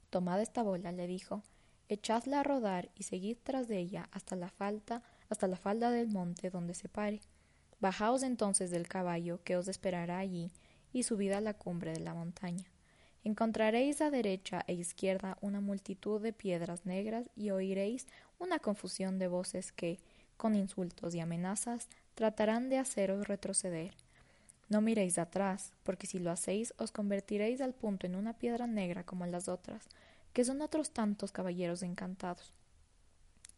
Tomad 0.09 0.41
esta 0.41 0.63
bola, 0.63 0.91
le 0.91 1.05
dijo, 1.05 1.43
echadla 1.87 2.39
a 2.39 2.43
rodar 2.43 2.89
y 2.95 3.03
seguid 3.03 3.37
tras 3.43 3.67
de 3.67 3.77
ella 3.77 4.09
hasta 4.11 4.35
la 4.35 4.49
falda, 4.49 5.03
hasta 5.29 5.47
la 5.47 5.57
falda 5.57 5.91
del 5.91 6.07
monte 6.07 6.49
donde 6.49 6.73
se 6.73 6.89
pare. 6.89 7.21
Bajaos 7.79 8.23
entonces 8.23 8.71
del 8.71 8.87
caballo 8.87 9.43
que 9.43 9.55
os 9.55 9.67
esperará 9.67 10.17
allí 10.17 10.51
y 10.93 11.03
subid 11.03 11.31
a 11.33 11.41
la 11.41 11.53
cumbre 11.53 11.93
de 11.93 11.99
la 11.99 12.15
montaña. 12.15 12.65
Encontraréis 13.23 14.01
a 14.01 14.09
derecha 14.09 14.63
e 14.67 14.73
izquierda 14.73 15.37
una 15.41 15.59
multitud 15.59 16.21
de 16.21 16.33
piedras 16.33 16.85
negras 16.85 17.29
y 17.35 17.51
oiréis 17.51 18.07
una 18.39 18.57
confusión 18.57 19.19
de 19.19 19.27
voces 19.27 19.71
que, 19.71 19.99
con 20.37 20.55
insultos 20.55 21.13
y 21.15 21.19
amenazas, 21.19 21.89
tratarán 22.15 22.69
de 22.69 22.77
haceros 22.77 23.27
retroceder. 23.27 23.95
No 24.69 24.81
miréis 24.81 25.17
atrás, 25.17 25.73
porque 25.83 26.07
si 26.07 26.19
lo 26.19 26.31
hacéis 26.31 26.73
os 26.77 26.91
convertiréis 26.91 27.61
al 27.61 27.73
punto 27.73 28.05
en 28.05 28.15
una 28.15 28.33
piedra 28.33 28.67
negra 28.67 29.03
como 29.03 29.25
las 29.25 29.47
otras, 29.47 29.87
que 30.33 30.43
son 30.43 30.61
otros 30.61 30.91
tantos 30.91 31.31
caballeros 31.31 31.83
encantados. 31.83 32.53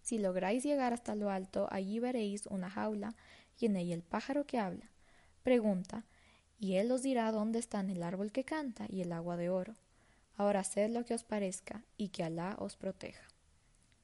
Si 0.01 0.17
lográis 0.17 0.63
llegar 0.63 0.93
hasta 0.93 1.15
lo 1.15 1.29
alto, 1.29 1.67
allí 1.71 1.99
veréis 1.99 2.45
una 2.47 2.69
jaula 2.69 3.15
y 3.59 3.65
en 3.65 3.75
ella 3.75 3.95
el 3.95 4.01
pájaro 4.01 4.45
que 4.45 4.59
habla. 4.59 4.89
Pregunta, 5.43 6.05
y 6.59 6.75
él 6.75 6.91
os 6.91 7.01
dirá 7.01 7.31
dónde 7.31 7.59
están 7.59 7.89
el 7.89 8.03
árbol 8.03 8.31
que 8.31 8.43
canta 8.43 8.85
y 8.89 9.01
el 9.01 9.11
agua 9.11 9.37
de 9.37 9.49
oro. 9.49 9.75
Ahora 10.35 10.61
haced 10.61 10.89
lo 10.91 11.05
que 11.05 11.13
os 11.13 11.23
parezca, 11.23 11.83
y 11.97 12.09
que 12.09 12.23
Alá 12.23 12.55
os 12.59 12.77
proteja. 12.77 13.27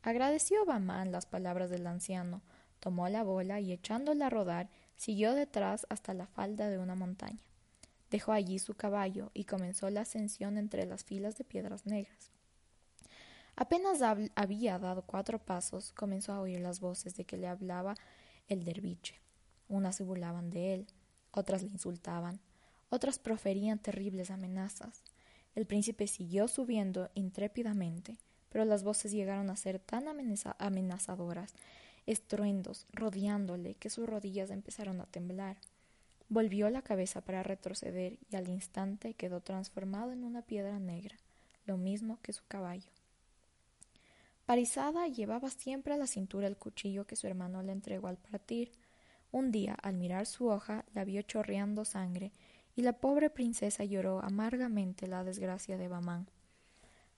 Agradeció 0.03 0.65
Bamán 0.65 1.11
las 1.11 1.25
palabras 1.25 1.69
del 1.69 1.87
anciano, 1.87 2.41
tomó 2.85 3.09
la 3.09 3.23
bola 3.23 3.59
y 3.59 3.71
echándola 3.71 4.27
a 4.27 4.29
rodar, 4.29 4.69
siguió 4.95 5.33
detrás 5.33 5.87
hasta 5.89 6.13
la 6.13 6.27
falda 6.27 6.69
de 6.69 6.77
una 6.77 6.93
montaña. 6.93 7.39
Dejó 8.11 8.31
allí 8.31 8.59
su 8.59 8.75
caballo 8.75 9.31
y 9.33 9.45
comenzó 9.45 9.89
la 9.89 10.01
ascensión 10.01 10.59
entre 10.59 10.85
las 10.85 11.03
filas 11.03 11.35
de 11.35 11.45
piedras 11.45 11.87
negras. 11.87 12.29
Apenas 13.55 14.03
había 14.35 14.77
dado 14.77 15.01
cuatro 15.01 15.39
pasos, 15.39 15.93
comenzó 15.93 16.33
a 16.33 16.39
oír 16.39 16.59
las 16.59 16.79
voces 16.79 17.15
de 17.15 17.25
que 17.25 17.37
le 17.37 17.47
hablaba 17.47 17.95
el 18.49 18.63
derviche. 18.63 19.19
Unas 19.67 19.95
se 19.95 20.03
burlaban 20.03 20.51
de 20.51 20.75
él, 20.75 20.87
otras 21.31 21.63
le 21.63 21.69
insultaban, 21.69 22.39
otras 22.91 23.17
proferían 23.17 23.79
terribles 23.79 24.29
amenazas. 24.29 25.01
El 25.55 25.65
príncipe 25.65 26.05
siguió 26.05 26.47
subiendo 26.47 27.09
intrépidamente, 27.15 28.19
pero 28.49 28.63
las 28.63 28.83
voces 28.83 29.11
llegaron 29.11 29.49
a 29.49 29.55
ser 29.55 29.79
tan 29.79 30.05
amenazadoras, 30.07 31.55
estruendos, 32.05 32.85
rodeándole, 32.93 33.75
que 33.75 33.89
sus 33.89 34.07
rodillas 34.07 34.51
empezaron 34.51 35.01
a 35.01 35.05
temblar. 35.05 35.57
Volvió 36.29 36.69
la 36.69 36.81
cabeza 36.81 37.21
para 37.21 37.43
retroceder 37.43 38.17
y 38.31 38.35
al 38.35 38.49
instante 38.49 39.13
quedó 39.13 39.41
transformado 39.41 40.11
en 40.11 40.23
una 40.23 40.41
piedra 40.41 40.79
negra, 40.79 41.15
lo 41.65 41.77
mismo 41.77 42.19
que 42.21 42.33
su 42.33 42.43
caballo. 42.47 42.89
Parizada 44.45 45.07
llevaba 45.07 45.49
siempre 45.49 45.93
a 45.93 45.97
la 45.97 46.07
cintura 46.07 46.47
el 46.47 46.57
cuchillo 46.57 47.05
que 47.05 47.15
su 47.15 47.25
hermano 47.25 47.63
le 47.63 47.71
entregó 47.71 48.07
al 48.07 48.17
partir, 48.17 48.71
un 49.31 49.51
día, 49.51 49.73
al 49.81 49.95
mirar 49.95 50.27
su 50.27 50.47
hoja, 50.47 50.85
la 50.93 51.03
vio 51.03 51.21
chorreando 51.23 51.83
sangre, 51.83 52.31
y 52.75 52.83
la 52.83 52.93
pobre 52.93 53.29
princesa 53.29 53.83
lloró 53.83 54.21
amargamente 54.21 55.07
la 55.07 55.23
desgracia 55.23 55.77
de 55.77 55.87
Bamán. 55.87 56.27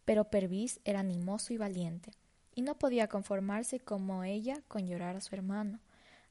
Pero 0.06 0.30
Pervis 0.30 0.80
era 0.86 1.02
animoso 1.02 1.54
y 1.54 1.58
valiente, 1.58 2.12
y 2.58 2.64
no 2.64 2.74
podía 2.80 3.08
conformarse 3.08 3.80
como 3.80 4.24
ella 4.24 4.64
con 4.68 4.88
llorar 4.88 5.16
a 5.16 5.22
su 5.22 5.36
hermano. 5.36 5.80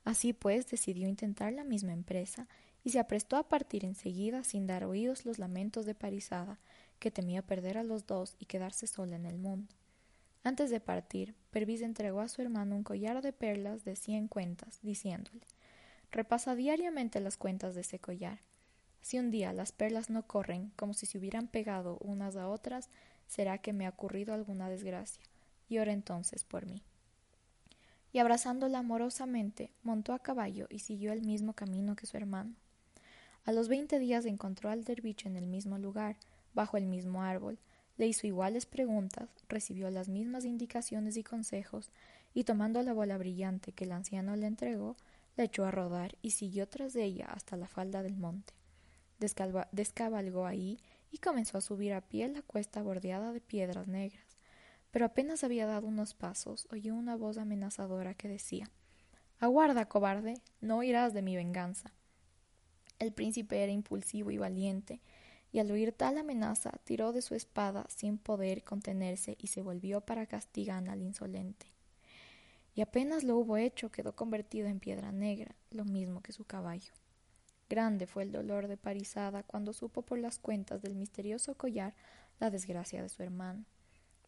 Así 0.04 0.32
pues 0.32 0.68
decidió 0.68 1.06
intentar 1.06 1.52
la 1.52 1.62
misma 1.62 1.92
empresa, 1.92 2.48
y 2.82 2.90
se 2.90 2.98
aprestó 2.98 3.36
a 3.36 3.48
partir 3.48 3.84
enseguida 3.84 4.42
sin 4.42 4.66
dar 4.66 4.82
oídos 4.82 5.24
los 5.24 5.38
lamentos 5.38 5.86
de 5.86 5.94
Parizada, 5.94 6.58
que 6.98 7.12
temía 7.12 7.42
perder 7.42 7.78
a 7.78 7.84
los 7.84 8.08
dos 8.08 8.34
y 8.40 8.46
quedarse 8.46 8.88
sola 8.88 9.14
en 9.14 9.24
el 9.24 9.38
mundo. 9.38 9.72
Antes 10.42 10.68
de 10.70 10.80
partir, 10.80 11.36
Pervis 11.52 11.82
entregó 11.82 12.20
a 12.20 12.28
su 12.28 12.42
hermano 12.42 12.74
un 12.74 12.82
collar 12.82 13.22
de 13.22 13.32
perlas 13.32 13.84
de 13.84 13.94
cien 13.94 14.26
cuentas, 14.26 14.80
diciéndole 14.82 15.46
Repasa 16.10 16.56
diariamente 16.56 17.20
las 17.20 17.36
cuentas 17.36 17.76
de 17.76 17.82
ese 17.82 18.00
collar. 18.00 18.40
Si 19.00 19.20
un 19.20 19.30
día 19.30 19.52
las 19.52 19.70
perlas 19.70 20.10
no 20.10 20.26
corren 20.26 20.72
como 20.74 20.92
si 20.92 21.06
se 21.06 21.18
hubieran 21.18 21.46
pegado 21.46 21.98
unas 22.00 22.34
a 22.34 22.48
otras, 22.48 22.90
será 23.28 23.58
que 23.58 23.72
me 23.72 23.86
ha 23.86 23.90
ocurrido 23.90 24.34
alguna 24.34 24.68
desgracia, 24.68 25.22
y 25.68 25.78
ora 25.78 25.92
entonces 25.92 26.44
por 26.44 26.66
mí. 26.66 26.82
Y 28.12 28.18
abrazándola 28.18 28.78
amorosamente, 28.78 29.72
montó 29.82 30.12
a 30.12 30.18
caballo 30.18 30.66
y 30.70 30.78
siguió 30.78 31.12
el 31.12 31.22
mismo 31.22 31.52
camino 31.52 31.96
que 31.96 32.06
su 32.06 32.16
hermano. 32.16 32.54
A 33.44 33.52
los 33.52 33.68
veinte 33.68 33.98
días 33.98 34.24
encontró 34.24 34.70
al 34.70 34.84
derviche 34.84 35.28
en 35.28 35.36
el 35.36 35.46
mismo 35.46 35.78
lugar, 35.78 36.16
bajo 36.54 36.76
el 36.76 36.86
mismo 36.86 37.22
árbol, 37.22 37.58
le 37.96 38.06
hizo 38.06 38.26
iguales 38.26 38.66
preguntas, 38.66 39.28
recibió 39.48 39.90
las 39.90 40.08
mismas 40.08 40.44
indicaciones 40.44 41.16
y 41.16 41.22
consejos, 41.22 41.90
y 42.34 42.44
tomando 42.44 42.82
la 42.82 42.92
bola 42.92 43.16
brillante 43.16 43.72
que 43.72 43.84
el 43.84 43.92
anciano 43.92 44.36
le 44.36 44.46
entregó, 44.46 44.96
la 45.36 45.44
echó 45.44 45.64
a 45.64 45.70
rodar 45.70 46.16
y 46.22 46.32
siguió 46.32 46.68
tras 46.68 46.92
de 46.92 47.04
ella 47.04 47.26
hasta 47.26 47.56
la 47.56 47.68
falda 47.68 48.02
del 48.02 48.16
monte. 48.16 48.52
descabalgó 49.72 50.46
ahí 50.46 50.78
y 51.10 51.18
comenzó 51.18 51.58
a 51.58 51.62
subir 51.62 51.94
a 51.94 52.02
pie 52.02 52.28
la 52.28 52.42
cuesta 52.42 52.82
bordeada 52.82 53.32
de 53.32 53.40
piedras 53.40 53.86
negras. 53.88 54.25
Pero 54.90 55.06
apenas 55.06 55.44
había 55.44 55.66
dado 55.66 55.86
unos 55.86 56.14
pasos, 56.14 56.68
oyó 56.70 56.94
una 56.94 57.16
voz 57.16 57.38
amenazadora 57.38 58.14
que 58.14 58.28
decía 58.28 58.70
Aguarda, 59.38 59.88
cobarde, 59.88 60.40
no 60.60 60.78
oirás 60.78 61.12
de 61.12 61.22
mi 61.22 61.36
venganza. 61.36 61.92
El 62.98 63.12
príncipe 63.12 63.62
era 63.62 63.72
impulsivo 63.72 64.30
y 64.30 64.38
valiente, 64.38 65.00
y 65.52 65.58
al 65.58 65.70
oír 65.70 65.92
tal 65.92 66.18
amenaza 66.18 66.72
tiró 66.84 67.12
de 67.12 67.22
su 67.22 67.34
espada 67.34 67.86
sin 67.88 68.18
poder 68.18 68.64
contenerse 68.64 69.36
y 69.38 69.48
se 69.48 69.62
volvió 69.62 70.00
para 70.00 70.26
castigar 70.26 70.88
al 70.88 71.02
insolente 71.02 71.76
y 72.76 72.82
apenas 72.82 73.24
lo 73.24 73.38
hubo 73.38 73.56
hecho 73.56 73.90
quedó 73.90 74.14
convertido 74.14 74.68
en 74.68 74.80
piedra 74.80 75.10
negra, 75.10 75.56
lo 75.70 75.86
mismo 75.86 76.20
que 76.20 76.32
su 76.32 76.44
caballo. 76.44 76.92
Grande 77.70 78.06
fue 78.06 78.22
el 78.22 78.32
dolor 78.32 78.68
de 78.68 78.76
Parizada 78.76 79.42
cuando 79.42 79.72
supo 79.72 80.02
por 80.02 80.18
las 80.18 80.38
cuentas 80.38 80.82
del 80.82 80.94
misterioso 80.94 81.56
collar 81.56 81.94
la 82.38 82.50
desgracia 82.50 83.02
de 83.02 83.08
su 83.08 83.22
hermano. 83.22 83.64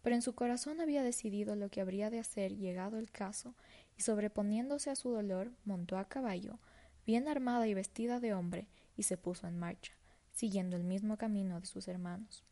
Pero 0.09 0.17
en 0.17 0.23
su 0.23 0.35
corazón 0.35 0.81
había 0.81 1.03
decidido 1.03 1.55
lo 1.55 1.69
que 1.69 1.83
habría 1.83 2.09
de 2.09 2.19
hacer 2.19 2.57
llegado 2.57 2.99
el 2.99 3.11
caso, 3.11 3.55
y 3.99 4.01
sobreponiéndose 4.01 4.89
a 4.89 4.97
su 4.97 5.11
dolor, 5.11 5.53
montó 5.67 5.99
a 5.99 6.09
caballo, 6.09 6.59
bien 7.05 7.29
armada 7.29 7.67
y 7.67 7.75
vestida 7.75 8.19
de 8.19 8.33
hombre, 8.33 8.69
y 8.97 9.03
se 9.03 9.19
puso 9.19 9.47
en 9.47 9.59
marcha, 9.59 9.93
siguiendo 10.33 10.77
el 10.77 10.85
mismo 10.85 11.19
camino 11.19 11.61
de 11.61 11.67
sus 11.67 11.89
hermanos. 11.89 12.43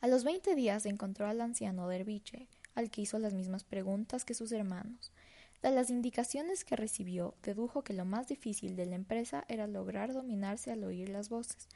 A 0.00 0.08
los 0.08 0.24
veinte 0.24 0.56
días 0.56 0.86
encontró 0.86 1.28
al 1.28 1.40
anciano 1.40 1.86
derviche, 1.86 2.48
al 2.74 2.90
que 2.90 3.02
hizo 3.02 3.20
las 3.20 3.32
mismas 3.32 3.62
preguntas 3.62 4.24
que 4.24 4.34
sus 4.34 4.50
hermanos. 4.50 5.12
De 5.62 5.70
las 5.70 5.88
indicaciones 5.88 6.64
que 6.64 6.74
recibió, 6.74 7.36
dedujo 7.44 7.84
que 7.84 7.94
lo 7.94 8.04
más 8.04 8.26
difícil 8.26 8.74
de 8.74 8.86
la 8.86 8.96
empresa 8.96 9.44
era 9.46 9.68
lograr 9.68 10.12
dominarse 10.12 10.72
al 10.72 10.82
oír 10.82 11.10
las 11.10 11.28
voces, 11.28 11.68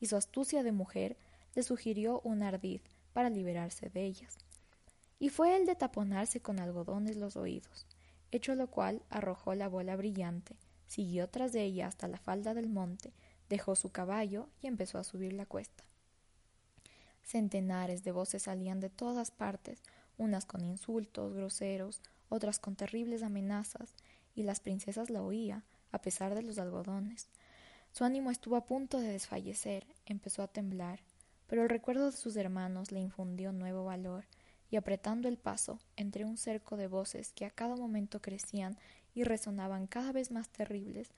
y 0.00 0.04
su 0.08 0.16
astucia 0.16 0.62
de 0.62 0.72
mujer 0.72 1.16
le 1.54 1.62
sugirió 1.62 2.20
un 2.24 2.42
ardid 2.42 2.82
para 3.16 3.30
liberarse 3.30 3.88
de 3.88 4.04
ellas. 4.04 4.36
y 5.18 5.30
fue 5.30 5.56
el 5.56 5.64
de 5.64 5.74
taponarse 5.74 6.42
con 6.42 6.60
algodones 6.60 7.16
los 7.16 7.34
oídos, 7.36 7.86
hecho 8.30 8.54
lo 8.54 8.66
cual 8.66 9.00
arrojó 9.08 9.54
la 9.54 9.68
bola 9.68 9.96
brillante, 9.96 10.54
siguió 10.86 11.26
tras 11.30 11.54
de 11.54 11.62
ella 11.62 11.86
hasta 11.86 12.08
la 12.08 12.18
falda 12.18 12.52
del 12.52 12.68
monte, 12.68 13.14
dejó 13.48 13.74
su 13.74 13.90
caballo 13.90 14.50
y 14.60 14.66
empezó 14.66 14.98
a 14.98 15.04
subir 15.04 15.32
la 15.32 15.46
cuesta. 15.46 15.84
Centenares 17.22 18.04
de 18.04 18.12
voces 18.12 18.42
salían 18.42 18.80
de 18.80 18.90
todas 18.90 19.30
partes, 19.30 19.82
unas 20.18 20.44
con 20.44 20.62
insultos 20.62 21.32
groseros, 21.32 22.02
otras 22.28 22.58
con 22.58 22.76
terribles 22.76 23.22
amenazas, 23.22 23.94
y 24.34 24.42
las 24.42 24.60
princesas 24.60 25.08
la 25.08 25.22
oía, 25.22 25.64
a 25.90 26.02
pesar 26.02 26.34
de 26.34 26.42
los 26.42 26.58
algodones. 26.58 27.30
Su 27.92 28.04
ánimo 28.04 28.30
estuvo 28.30 28.56
a 28.56 28.66
punto 28.66 29.00
de 29.00 29.08
desfallecer, 29.08 29.86
empezó 30.04 30.42
a 30.42 30.48
temblar, 30.48 31.00
pero 31.46 31.62
el 31.62 31.68
recuerdo 31.68 32.06
de 32.06 32.16
sus 32.16 32.36
hermanos 32.36 32.92
le 32.92 33.00
infundió 33.00 33.52
nuevo 33.52 33.84
valor, 33.84 34.24
y 34.68 34.76
apretando 34.76 35.28
el 35.28 35.38
paso 35.38 35.78
entre 35.96 36.24
un 36.24 36.36
cerco 36.36 36.76
de 36.76 36.88
voces 36.88 37.32
que 37.32 37.44
a 37.46 37.50
cada 37.50 37.76
momento 37.76 38.20
crecían 38.20 38.76
y 39.14 39.24
resonaban 39.24 39.86
cada 39.86 40.12
vez 40.12 40.30
más 40.30 40.48
terribles, 40.48 41.10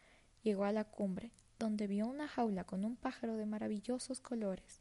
llegó 0.42 0.64
a 0.64 0.72
la 0.72 0.84
cumbre, 0.84 1.32
donde 1.58 1.86
vio 1.86 2.06
una 2.06 2.28
jaula 2.28 2.64
con 2.64 2.84
un 2.84 2.96
pájaro 2.96 3.36
de 3.36 3.46
maravillosos 3.46 4.20
colores. 4.20 4.80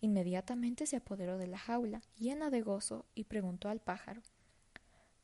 Inmediatamente 0.00 0.86
se 0.86 0.96
apoderó 0.96 1.38
de 1.38 1.46
la 1.46 1.58
jaula, 1.58 2.02
llena 2.16 2.50
de 2.50 2.62
gozo, 2.62 3.04
y 3.14 3.24
preguntó 3.24 3.68
al 3.68 3.80
pájaro 3.80 4.22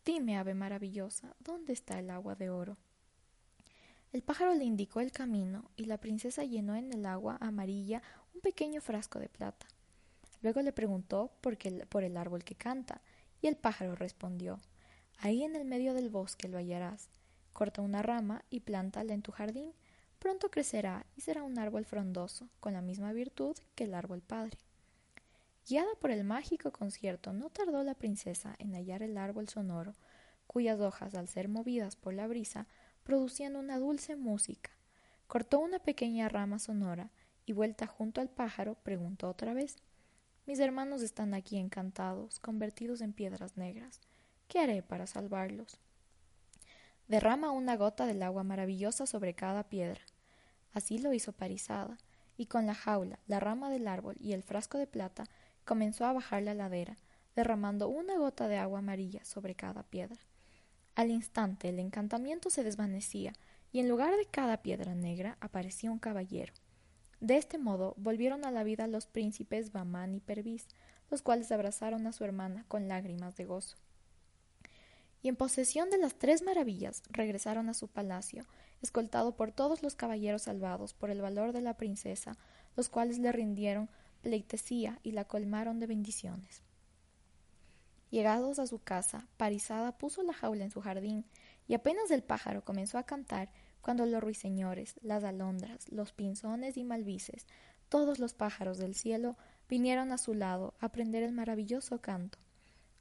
Dime, 0.05 0.37
ave 0.37 0.55
maravillosa, 0.55 1.35
¿dónde 1.39 1.73
está 1.73 1.99
el 1.99 2.11
agua 2.11 2.35
de 2.35 2.51
oro? 2.51 2.77
El 4.13 4.23
pájaro 4.23 4.55
le 4.55 4.65
indicó 4.65 5.01
el 5.01 5.11
camino, 5.11 5.71
y 5.77 5.87
la 5.87 5.99
princesa 5.99 6.45
llenó 6.45 6.77
en 6.77 6.93
el 6.93 7.07
agua 7.07 7.39
amarilla 7.41 8.03
un 8.35 8.41
pequeño 8.41 8.81
frasco 8.81 9.19
de 9.19 9.29
plata. 9.29 9.67
Luego 10.43 10.61
le 10.61 10.73
preguntó 10.73 11.31
por, 11.41 11.57
qué, 11.57 11.87
por 11.87 12.05
el 12.05 12.17
árbol 12.17 12.45
que 12.45 12.55
canta, 12.55 13.01
y 13.41 13.47
el 13.47 13.57
pájaro 13.57 13.95
respondió 13.95 14.61
Ahí 15.19 15.43
en 15.43 15.57
el 15.57 15.65
medio 15.65 15.95
del 15.95 16.11
bosque 16.11 16.49
lo 16.49 16.59
hallarás. 16.59 17.09
Corta 17.53 17.83
una 17.83 18.03
rama 18.03 18.45
y 18.51 18.61
plántala 18.61 19.15
en 19.15 19.23
tu 19.23 19.33
jardín. 19.33 19.73
Pronto 20.19 20.51
crecerá 20.51 21.07
y 21.17 21.21
será 21.21 21.43
un 21.43 21.59
árbol 21.59 21.85
frondoso, 21.85 22.49
con 22.61 22.73
la 22.73 22.83
misma 22.83 23.13
virtud 23.13 23.57
que 23.75 23.85
el 23.85 23.95
árbol 23.95 24.23
padre. 24.23 24.59
Guiada 25.69 25.95
por 26.01 26.11
el 26.11 26.25
mágico 26.25 26.73
concierto, 26.73 27.33
no 27.33 27.49
tardó 27.49 27.83
la 27.85 27.95
princesa 27.95 28.55
en 28.59 28.75
hallar 28.75 29.03
el 29.03 29.17
árbol 29.17 29.49
sonoro, 29.49 29.95
cuyas 30.47 30.81
hojas, 30.81 31.15
al 31.15 31.29
ser 31.29 31.49
movidas 31.49 31.97
por 31.97 32.13
la 32.13 32.27
brisa, 32.27 32.67
producían 33.03 33.57
una 33.57 33.79
dulce 33.79 34.17
música. 34.17 34.71
Cortó 35.27 35.61
una 35.61 35.79
pequeña 35.79 36.29
rama 36.29 36.59
sonora 36.59 37.11
y, 37.47 37.53
vuelta 37.53 37.87
junto 37.87 38.21
al 38.21 38.29
pájaro, 38.29 38.75
preguntó 38.83 39.29
otra 39.29 39.55
vez 39.55 39.77
mis 40.47 40.59
hermanos 40.59 41.01
están 41.01 41.33
aquí 41.33 41.57
encantados, 41.57 42.39
convertidos 42.39 43.01
en 43.01 43.15
piedras 43.15 43.57
negras. 43.57 44.01
¿Qué 44.47 44.59
haré 44.59 44.83
para 44.83 45.07
salvarlos? 45.07 45.79
Derrama 47.09 47.51
una 47.51 47.77
gota 47.77 48.05
del 48.05 48.23
agua 48.23 48.45
maravillosa 48.45 49.07
sobre 49.07 49.33
cada 49.33 49.65
piedra. 49.71 50.03
Así 50.75 50.99
lo 50.99 51.15
hizo 51.15 51.33
Parizada, 51.33 51.97
y 52.37 52.47
con 52.47 52.67
la 52.67 52.75
jaula, 52.75 53.19
la 53.27 53.41
rama 53.41 53.71
del 53.71 53.89
árbol 53.89 54.17
y 54.21 54.33
el 54.33 54.43
frasco 54.43 54.77
de 54.77 54.87
plata 54.87 55.25
comenzó 55.65 56.05
a 56.05 56.13
bajar 56.13 56.43
la 56.43 56.53
ladera, 56.53 56.99
derramando 57.35 57.89
una 57.89 58.19
gota 58.19 58.47
de 58.47 58.59
agua 58.59 58.81
amarilla 58.81 59.25
sobre 59.25 59.55
cada 59.55 59.83
piedra. 59.83 60.21
Al 60.95 61.11
instante 61.11 61.71
el 61.71 61.79
encantamiento 61.79 62.51
se 62.51 62.65
desvanecía, 62.65 63.33
y 63.73 63.81
en 63.81 63.89
lugar 63.89 64.15
de 64.15 64.27
cada 64.27 64.59
piedra 64.59 64.95
negra 64.95 65.39
aparecía 65.41 65.91
un 65.91 65.99
caballero. 65.99 66.53
De 67.21 67.37
este 67.37 67.59
modo 67.59 67.95
volvieron 67.97 68.45
a 68.45 68.51
la 68.51 68.65
vida 68.65 68.87
los 68.87 69.07
príncipes 69.07 69.73
Bamán 69.73 70.15
y 70.15 70.21
Pervis, 70.21 70.67
los 71.11 71.23
cuales 71.23 71.53
abrazaron 71.53 72.07
a 72.07 72.13
su 72.13 72.25
hermana 72.25 72.65
con 72.69 72.89
lágrimas 72.89 73.37
de 73.37 73.45
gozo. 73.45 73.77
Y 75.23 75.29
en 75.29 75.37
posesión 75.37 75.89
de 75.91 75.99
las 75.99 76.17
tres 76.17 76.43
maravillas 76.43 77.03
regresaron 77.09 77.69
a 77.69 77.75
su 77.75 77.89
palacio, 77.89 78.45
escoltado 78.83 79.37
por 79.37 79.53
todos 79.53 79.83
los 79.83 79.95
caballeros 79.95 80.43
salvados 80.43 80.93
por 80.93 81.11
el 81.11 81.23
valor 81.23 81.53
de 81.53 81.63
la 81.63 81.79
princesa, 81.79 82.37
los 82.77 82.89
cuales 82.89 83.19
le 83.19 83.33
rindieron 83.33 83.89
pleitesía 84.21 84.99
y 85.03 85.13
la 85.13 85.25
colmaron 85.25 85.79
de 85.79 85.87
bendiciones. 85.87 86.63
Llegados 88.11 88.59
a 88.59 88.67
su 88.67 88.83
casa, 88.83 89.27
Parizada 89.37 89.97
puso 89.99 90.23
la 90.23 90.33
jaula 90.33 90.65
en 90.65 90.71
su 90.71 90.81
jardín, 90.81 91.25
y 91.67 91.75
apenas 91.75 92.11
el 92.11 92.23
pájaro 92.23 92.65
comenzó 92.65 92.99
a 92.99 93.05
cantar, 93.05 93.51
cuando 93.85 94.07
los 94.07 94.23
ruiseñores, 94.23 94.95
las 95.03 95.25
alondras, 95.25 95.93
los 95.93 96.15
pinzones 96.15 96.79
y 96.79 96.85
malvices, 96.85 97.47
todos 97.91 98.19
los 98.19 98.33
pájaros 98.33 98.79
del 98.79 98.95
cielo, 98.95 99.37
vinieron 99.69 100.11
a 100.11 100.17
su 100.17 100.33
lado 100.33 100.73
a 100.81 100.87
aprender 100.87 101.23
el 101.23 101.33
maravilloso 101.33 102.01
canto. 102.01 102.39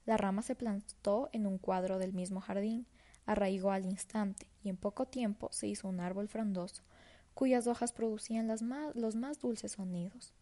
La 0.06 0.18
rama 0.18 0.42
se 0.42 0.56
plantó 0.56 1.30
en 1.32 1.48
un 1.48 1.58
cuadro 1.58 2.00
del 2.00 2.12
mismo 2.12 2.42
jardín, 2.42 2.86
arraigó 3.26 3.72
al 3.72 3.86
instante, 3.86 4.52
y 4.62 4.68
en 4.68 4.76
poco 4.76 5.06
tiempo 5.06 5.48
se 5.54 5.68
hizo 5.68 5.88
un 5.88 6.02
árbol 6.02 6.28
frondoso, 6.28 6.84
cuyas 7.34 7.66
hojas 7.68 7.94
producían 7.94 8.50
los 8.50 9.16
más 9.16 9.40
dulces 9.40 9.72
sonidos. 9.72 10.34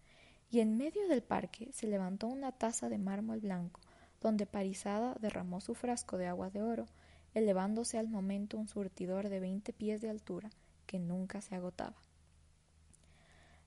Y 0.50 0.62
en 0.62 0.76
medio 0.76 1.08
del 1.08 1.22
parque 1.22 1.70
se 1.72 1.86
levantó 1.86 2.26
una 2.26 2.52
taza 2.52 2.90
de 2.90 2.98
mármol 2.98 3.42
blanco, 3.42 3.80
donde 4.20 4.48
Parizada 4.48 5.16
derramó 5.22 5.62
su 5.62 5.76
frasco 5.76 6.18
de 6.18 6.26
agua 6.26 6.50
de 6.50 6.64
oro, 6.64 6.88
elevándose 7.34 7.98
al 7.98 8.08
momento 8.08 8.58
un 8.58 8.68
surtidor 8.68 9.30
de 9.30 9.40
veinte 9.40 9.74
pies 9.74 10.02
de 10.02 10.10
altura, 10.10 10.50
que 10.86 11.00
nunca 11.00 11.42
se 11.42 11.56
agotaba. 11.56 11.96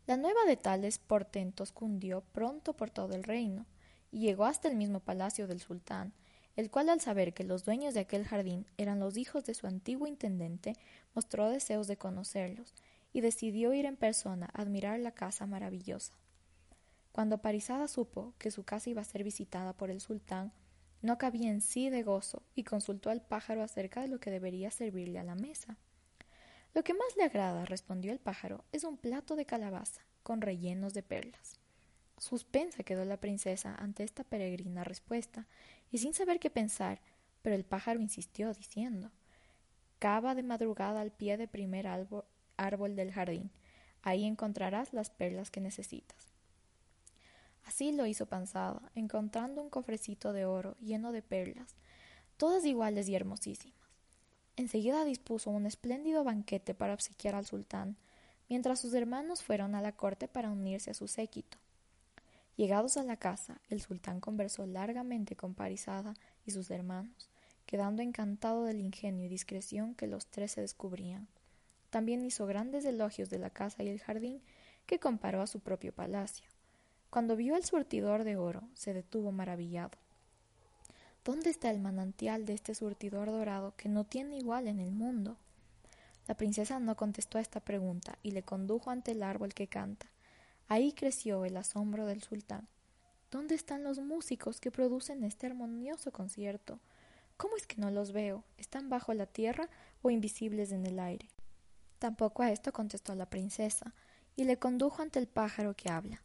La 0.07 0.17
nueva 0.17 0.45
de 0.47 0.57
tales 0.57 0.99
portentos 0.99 1.73
cundió 1.73 2.21
pronto 2.33 2.75
por 2.75 2.91
todo 2.91 3.15
el 3.15 3.25
reino, 3.25 3.67
y 4.13 4.21
llegó 4.21 4.45
hasta 4.45 4.69
el 4.69 4.77
mismo 4.77 5.01
palacio 5.01 5.47
del 5.47 5.61
sultán, 5.61 6.13
el 6.57 6.71
cual 6.71 6.89
al 6.89 7.01
saber 7.01 7.35
que 7.35 7.43
los 7.43 7.65
dueños 7.65 7.95
de 7.95 8.01
aquel 8.01 8.25
jardín 8.25 8.67
eran 8.77 9.01
los 9.01 9.17
hijos 9.17 9.45
de 9.45 9.55
su 9.55 9.67
antiguo 9.67 10.07
intendente, 10.07 10.75
mostró 11.15 11.49
deseos 11.49 11.87
de 11.87 11.97
conocerlos, 11.97 12.75
y 13.13 13.23
decidió 13.23 13.73
ir 13.73 13.87
en 13.87 13.97
persona 13.97 14.51
a 14.53 14.63
admirar 14.63 15.01
la 15.01 15.13
casa 15.13 15.47
maravillosa. 15.47 16.13
Cuando 17.13 17.39
Parizada 17.39 17.89
supo 17.89 18.35
que 18.39 18.51
su 18.51 18.65
casa 18.65 18.91
iba 18.91 19.01
a 19.01 19.05
ser 19.05 19.23
visitada 19.23 19.73
por 19.73 19.91
el 19.91 20.01
sultán, 20.01 20.53
no 21.05 21.19
cabía 21.19 21.51
en 21.51 21.61
sí 21.61 21.91
de 21.91 22.03
gozo 22.03 22.43
y 22.55 22.65
consultó 22.65 23.11
al 23.11 23.21
pájaro 23.21 23.63
acerca 23.63 24.01
de 24.01 24.09
lo 24.09 24.21
que 24.21 24.31
debería 24.31 24.71
servirle 24.71 25.19
a 25.19 25.25
la 25.25 25.35
mesa. 25.35 25.77
Lo 26.73 26.83
que 26.83 26.95
más 26.95 27.15
le 27.19 27.25
agrada, 27.25 27.67
respondió 27.67 28.11
el 28.11 28.19
pájaro, 28.19 28.65
es 28.73 28.85
un 28.85 28.97
plato 28.97 29.37
de 29.37 29.45
calabaza, 29.45 30.01
con 30.23 30.41
rellenos 30.41 30.95
de 30.95 31.03
perlas. 31.03 31.61
Suspensa 32.17 32.85
quedó 32.85 33.05
la 33.05 33.21
princesa 33.21 33.75
ante 33.75 34.03
esta 34.03 34.25
peregrina 34.25 34.83
respuesta, 34.83 35.47
y 35.91 35.99
sin 35.99 36.15
saber 36.15 36.41
qué 36.41 36.49
pensar, 36.49 37.03
pero 37.43 37.55
el 37.55 37.65
pájaro 37.65 38.01
insistió, 38.01 38.55
diciendo 38.55 39.11
Cava 39.99 40.35
de 40.35 40.43
madrugada 40.43 41.03
al 41.03 41.13
pie 41.13 41.37
del 41.37 41.49
primer 41.49 41.87
árbol 41.87 42.97
del 42.97 43.13
jardín, 43.13 43.51
ahí 44.01 44.25
encontrarás 44.25 44.95
las 44.95 45.11
perlas 45.11 45.51
que 45.51 45.61
necesitas. 45.61 46.34
Así 47.65 47.93
lo 47.93 48.07
hizo 48.07 48.27
Panzada, 48.27 48.83
encontrando 48.95 49.63
un 49.63 49.71
cofrecito 49.71 50.33
de 50.33 50.45
oro 50.45 50.77
lleno 50.81 51.13
de 51.13 51.23
perlas, 51.23 51.75
todas 52.37 52.65
iguales 52.65 53.09
y 53.09 53.15
hermosísimas. 53.15 53.75
Enseguida 54.57 55.05
dispuso 55.05 55.51
un 55.51 55.67
espléndido 55.67 56.23
banquete 56.23 56.75
para 56.75 56.95
obsequiar 56.95 57.35
al 57.35 57.47
sultán, 57.47 57.97
mientras 58.49 58.81
sus 58.81 58.95
hermanos 58.95 59.43
fueron 59.43 59.75
a 59.75 59.81
la 59.81 59.93
corte 59.93 60.29
para 60.29 60.51
unirse 60.51 60.91
a 60.91 60.95
su 60.95 61.09
séquito. 61.09 61.59
Llegados 62.57 62.97
a 62.97 63.03
la 63.03 63.17
casa, 63.17 63.61
el 63.69 63.81
sultán 63.81 64.21
conversó 64.21 64.65
largamente 64.67 65.35
con 65.35 65.55
Parizada 65.55 66.15
y 66.47 66.53
sus 66.53 66.71
hermanos, 66.71 67.29
quedando 67.67 68.03
encantado 68.03 68.65
del 68.65 68.81
ingenio 68.81 69.27
y 69.27 69.29
discreción 69.29 69.95
que 69.97 70.07
los 70.07 70.27
tres 70.27 70.53
se 70.53 70.61
descubrían. 70.61 71.27
También 71.91 72.25
hizo 72.25 72.47
grandes 72.47 72.85
elogios 72.85 73.31
de 73.31 73.39
la 73.39 73.51
casa 73.51 73.83
y 73.83 73.89
el 73.89 74.01
jardín, 74.01 74.41
que 74.87 75.01
comparó 75.01 75.43
a 75.43 75.47
su 75.47 75.61
propio 75.61 75.93
palacio. 75.93 76.54
Cuando 77.15 77.37
vio 77.37 77.55
el 77.55 77.65
surtidor 77.65 78.25
de 78.25 78.37
oro, 78.37 78.65
se 78.75 78.93
detuvo 78.93 79.31
maravillado. 79.31 79.97
¿Dónde 81.25 81.49
está 81.49 81.71
el 81.71 81.79
manantial 81.79 82.45
de 82.45 82.55
este 82.55 82.75
surtidor 82.75 83.29
dorado 83.29 83.73
que 83.77 83.89
no 83.89 84.03
tiene 84.03 84.37
igual 84.37 84.67
en 84.67 84.81
el 84.81 84.91
mundo? 84.91 85.37
La 86.27 86.35
princesa 86.35 86.81
no 86.81 86.97
contestó 86.97 87.39
a 87.39 87.41
esta 87.41 87.61
pregunta 87.61 88.19
y 88.25 88.33
le 88.33 88.43
condujo 88.43 88.91
ante 88.91 89.13
el 89.13 89.23
árbol 89.23 89.55
que 89.55 89.69
canta. 89.69 90.09
Ahí 90.67 90.91
creció 90.91 91.45
el 91.45 91.57
asombro 91.57 92.05
del 92.05 92.21
sultán. 92.21 92.67
¿Dónde 93.31 93.55
están 93.55 93.85
los 93.85 94.01
músicos 94.01 94.59
que 94.59 94.73
producen 94.73 95.23
este 95.23 95.47
armonioso 95.47 96.11
concierto? 96.11 96.81
¿Cómo 97.37 97.57
es 97.57 97.69
que 97.69 97.81
no 97.81 97.93
los 97.93 98.11
veo? 98.11 98.43
¿Están 98.59 98.89
bajo 98.89 99.15
la 99.15 99.27
tierra 99.27 99.69
o 100.03 100.11
invisibles 100.11 100.73
en 100.73 100.85
el 100.85 100.99
aire? 100.99 101.29
Tampoco 102.01 102.43
a 102.43 102.51
esto 102.51 102.73
contestó 102.73 103.15
la 103.15 103.31
princesa, 103.31 103.95
y 104.35 104.43
le 104.47 104.59
condujo 104.59 105.01
ante 105.01 105.21
el 105.21 105.29
pájaro 105.29 105.75
que 105.75 105.91
habla. 105.91 106.21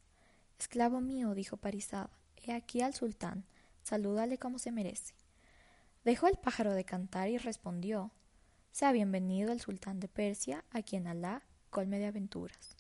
Esclavo 0.60 1.00
mío, 1.00 1.34
dijo 1.36 1.56
Parizada, 1.56 2.10
he 2.36 2.52
aquí 2.52 2.82
al 2.82 2.94
sultán, 2.94 3.46
salúdale 3.82 4.38
como 4.38 4.60
se 4.60 4.74
merece. 4.74 5.14
Dejó 6.04 6.28
el 6.28 6.36
pájaro 6.36 6.74
de 6.74 6.84
cantar 6.84 7.30
y 7.30 7.38
respondió 7.38 8.12
Sea 8.72 8.92
bienvenido 8.92 9.54
el 9.54 9.62
sultán 9.62 10.02
de 10.02 10.10
Persia, 10.10 10.66
a 10.72 10.82
quien 10.82 11.08
Alá 11.08 11.44
colme 11.70 11.98
de 11.98 12.08
aventuras. 12.08 12.76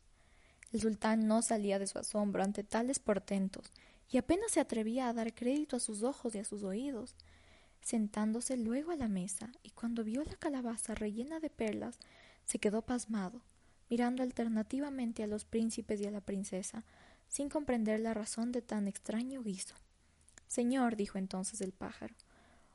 El 0.73 0.81
sultán 0.81 1.25
no 1.27 1.41
salía 1.41 1.79
de 1.79 1.87
su 1.87 1.97
asombro 1.97 2.43
ante 2.43 2.63
tales 2.63 2.99
portentos, 2.99 3.71
y 4.09 4.17
apenas 4.17 4.51
se 4.51 4.59
atrevía 4.59 5.07
a 5.07 5.13
dar 5.13 5.33
crédito 5.33 5.77
a 5.77 5.79
sus 5.79 6.03
ojos 6.03 6.35
y 6.35 6.39
a 6.39 6.43
sus 6.43 6.63
oídos. 6.63 7.15
Sentándose 7.81 8.57
luego 8.57 8.91
a 8.91 8.97
la 8.97 9.07
mesa, 9.07 9.51
y 9.63 9.69
cuando 9.69 10.03
vio 10.03 10.23
la 10.25 10.35
calabaza 10.35 10.95
rellena 10.95 11.39
de 11.39 11.49
perlas, 11.49 11.97
se 12.43 12.59
quedó 12.59 12.81
pasmado, 12.81 13.41
mirando 13.89 14.21
alternativamente 14.21 15.23
a 15.23 15.27
los 15.27 15.45
príncipes 15.45 16.01
y 16.01 16.07
a 16.07 16.11
la 16.11 16.21
princesa, 16.21 16.83
sin 17.29 17.47
comprender 17.47 18.01
la 18.01 18.13
razón 18.13 18.51
de 18.51 18.61
tan 18.61 18.87
extraño 18.87 19.41
guiso. 19.41 19.75
Señor, 20.47 20.97
dijo 20.97 21.17
entonces 21.17 21.61
el 21.61 21.71
pájaro, 21.71 22.15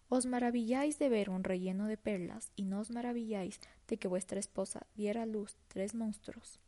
os 0.08 0.26
maravilláis 0.26 0.98
de 0.98 1.08
ver 1.08 1.28
un 1.28 1.44
relleno 1.44 1.86
de 1.86 1.96
perlas, 1.96 2.52
y 2.56 2.64
no 2.64 2.80
os 2.80 2.90
maravilláis 2.90 3.60
de 3.88 3.96
que 3.96 4.08
vuestra 4.08 4.38
esposa 4.38 4.86
diera 4.94 5.22
a 5.22 5.26
luz 5.26 5.56
tres 5.68 5.94
monstruos. 5.94 6.60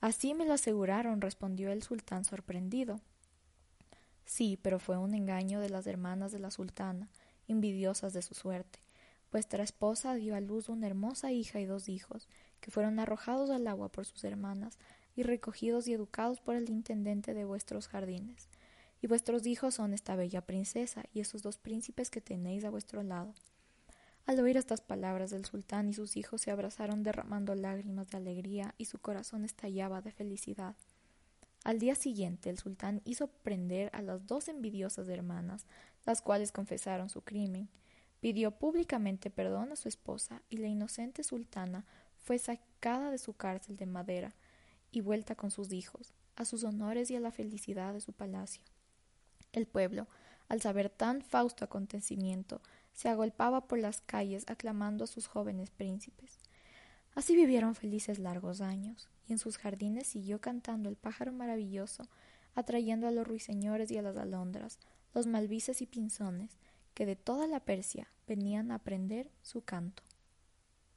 Así 0.00 0.34
me 0.34 0.46
lo 0.46 0.54
aseguraron, 0.54 1.20
respondió 1.20 1.70
el 1.70 1.82
sultán 1.82 2.24
sorprendido. 2.24 3.00
Sí, 4.24 4.58
pero 4.60 4.78
fue 4.78 4.96
un 4.96 5.14
engaño 5.14 5.60
de 5.60 5.70
las 5.70 5.86
hermanas 5.86 6.32
de 6.32 6.38
la 6.38 6.50
sultana, 6.50 7.08
envidiosas 7.46 8.12
de 8.12 8.22
su 8.22 8.34
suerte. 8.34 8.80
Vuestra 9.30 9.62
esposa 9.62 10.14
dio 10.14 10.34
a 10.34 10.40
luz 10.40 10.68
una 10.68 10.86
hermosa 10.86 11.30
hija 11.30 11.60
y 11.60 11.66
dos 11.66 11.88
hijos, 11.88 12.28
que 12.60 12.70
fueron 12.70 12.98
arrojados 12.98 13.50
al 13.50 13.66
agua 13.66 13.90
por 13.90 14.06
sus 14.06 14.24
hermanas 14.24 14.78
y 15.20 15.22
recogidos 15.22 15.86
y 15.86 15.92
educados 15.92 16.40
por 16.40 16.56
el 16.56 16.70
intendente 16.70 17.34
de 17.34 17.44
vuestros 17.44 17.88
jardines. 17.88 18.48
Y 19.02 19.06
vuestros 19.06 19.46
hijos 19.46 19.74
son 19.74 19.92
esta 19.92 20.16
bella 20.16 20.40
princesa 20.40 21.04
y 21.12 21.20
esos 21.20 21.42
dos 21.42 21.58
príncipes 21.58 22.10
que 22.10 22.22
tenéis 22.22 22.64
a 22.64 22.70
vuestro 22.70 23.02
lado. 23.02 23.34
Al 24.24 24.40
oír 24.40 24.56
estas 24.56 24.80
palabras 24.80 25.30
del 25.30 25.44
sultán 25.44 25.90
y 25.90 25.92
sus 25.92 26.16
hijos 26.16 26.40
se 26.40 26.50
abrazaron 26.50 27.02
derramando 27.02 27.54
lágrimas 27.54 28.08
de 28.08 28.16
alegría 28.16 28.74
y 28.78 28.86
su 28.86 28.98
corazón 28.98 29.44
estallaba 29.44 30.00
de 30.00 30.10
felicidad. 30.10 30.74
Al 31.64 31.78
día 31.78 31.94
siguiente 31.94 32.48
el 32.48 32.56
sultán 32.56 33.02
hizo 33.04 33.26
prender 33.26 33.90
a 33.92 34.00
las 34.00 34.26
dos 34.26 34.48
envidiosas 34.48 35.06
hermanas, 35.08 35.66
las 36.06 36.22
cuales 36.22 36.50
confesaron 36.50 37.10
su 37.10 37.20
crimen, 37.20 37.68
pidió 38.20 38.52
públicamente 38.52 39.28
perdón 39.28 39.72
a 39.72 39.76
su 39.76 39.88
esposa 39.88 40.40
y 40.48 40.56
la 40.56 40.68
inocente 40.68 41.24
sultana 41.24 41.84
fue 42.24 42.38
sacada 42.38 43.10
de 43.10 43.18
su 43.18 43.34
cárcel 43.34 43.76
de 43.76 43.84
madera 43.84 44.34
y 44.90 45.00
vuelta 45.00 45.34
con 45.34 45.50
sus 45.50 45.72
hijos, 45.72 46.12
a 46.36 46.44
sus 46.44 46.64
honores 46.64 47.10
y 47.10 47.16
a 47.16 47.20
la 47.20 47.32
felicidad 47.32 47.92
de 47.92 48.00
su 48.00 48.12
palacio. 48.12 48.62
El 49.52 49.66
pueblo, 49.66 50.06
al 50.48 50.60
saber 50.60 50.90
tan 50.90 51.22
fausto 51.22 51.64
acontecimiento, 51.64 52.60
se 52.92 53.08
agolpaba 53.08 53.66
por 53.66 53.78
las 53.78 54.00
calles 54.00 54.44
aclamando 54.48 55.04
a 55.04 55.06
sus 55.06 55.26
jóvenes 55.26 55.70
príncipes. 55.70 56.38
Así 57.14 57.34
vivieron 57.34 57.74
felices 57.74 58.18
largos 58.18 58.60
años, 58.60 59.08
y 59.26 59.32
en 59.32 59.38
sus 59.38 59.58
jardines 59.58 60.06
siguió 60.06 60.40
cantando 60.40 60.88
el 60.88 60.96
pájaro 60.96 61.32
maravilloso, 61.32 62.08
atrayendo 62.54 63.06
a 63.06 63.10
los 63.10 63.26
ruiseñores 63.26 63.90
y 63.90 63.98
a 63.98 64.02
las 64.02 64.16
alondras, 64.16 64.78
los 65.14 65.26
malvices 65.26 65.82
y 65.82 65.86
pinzones, 65.86 66.58
que 66.94 67.06
de 67.06 67.16
toda 67.16 67.46
la 67.46 67.60
Persia 67.60 68.08
venían 68.26 68.70
a 68.70 68.76
aprender 68.76 69.30
su 69.42 69.62
canto. 69.62 70.02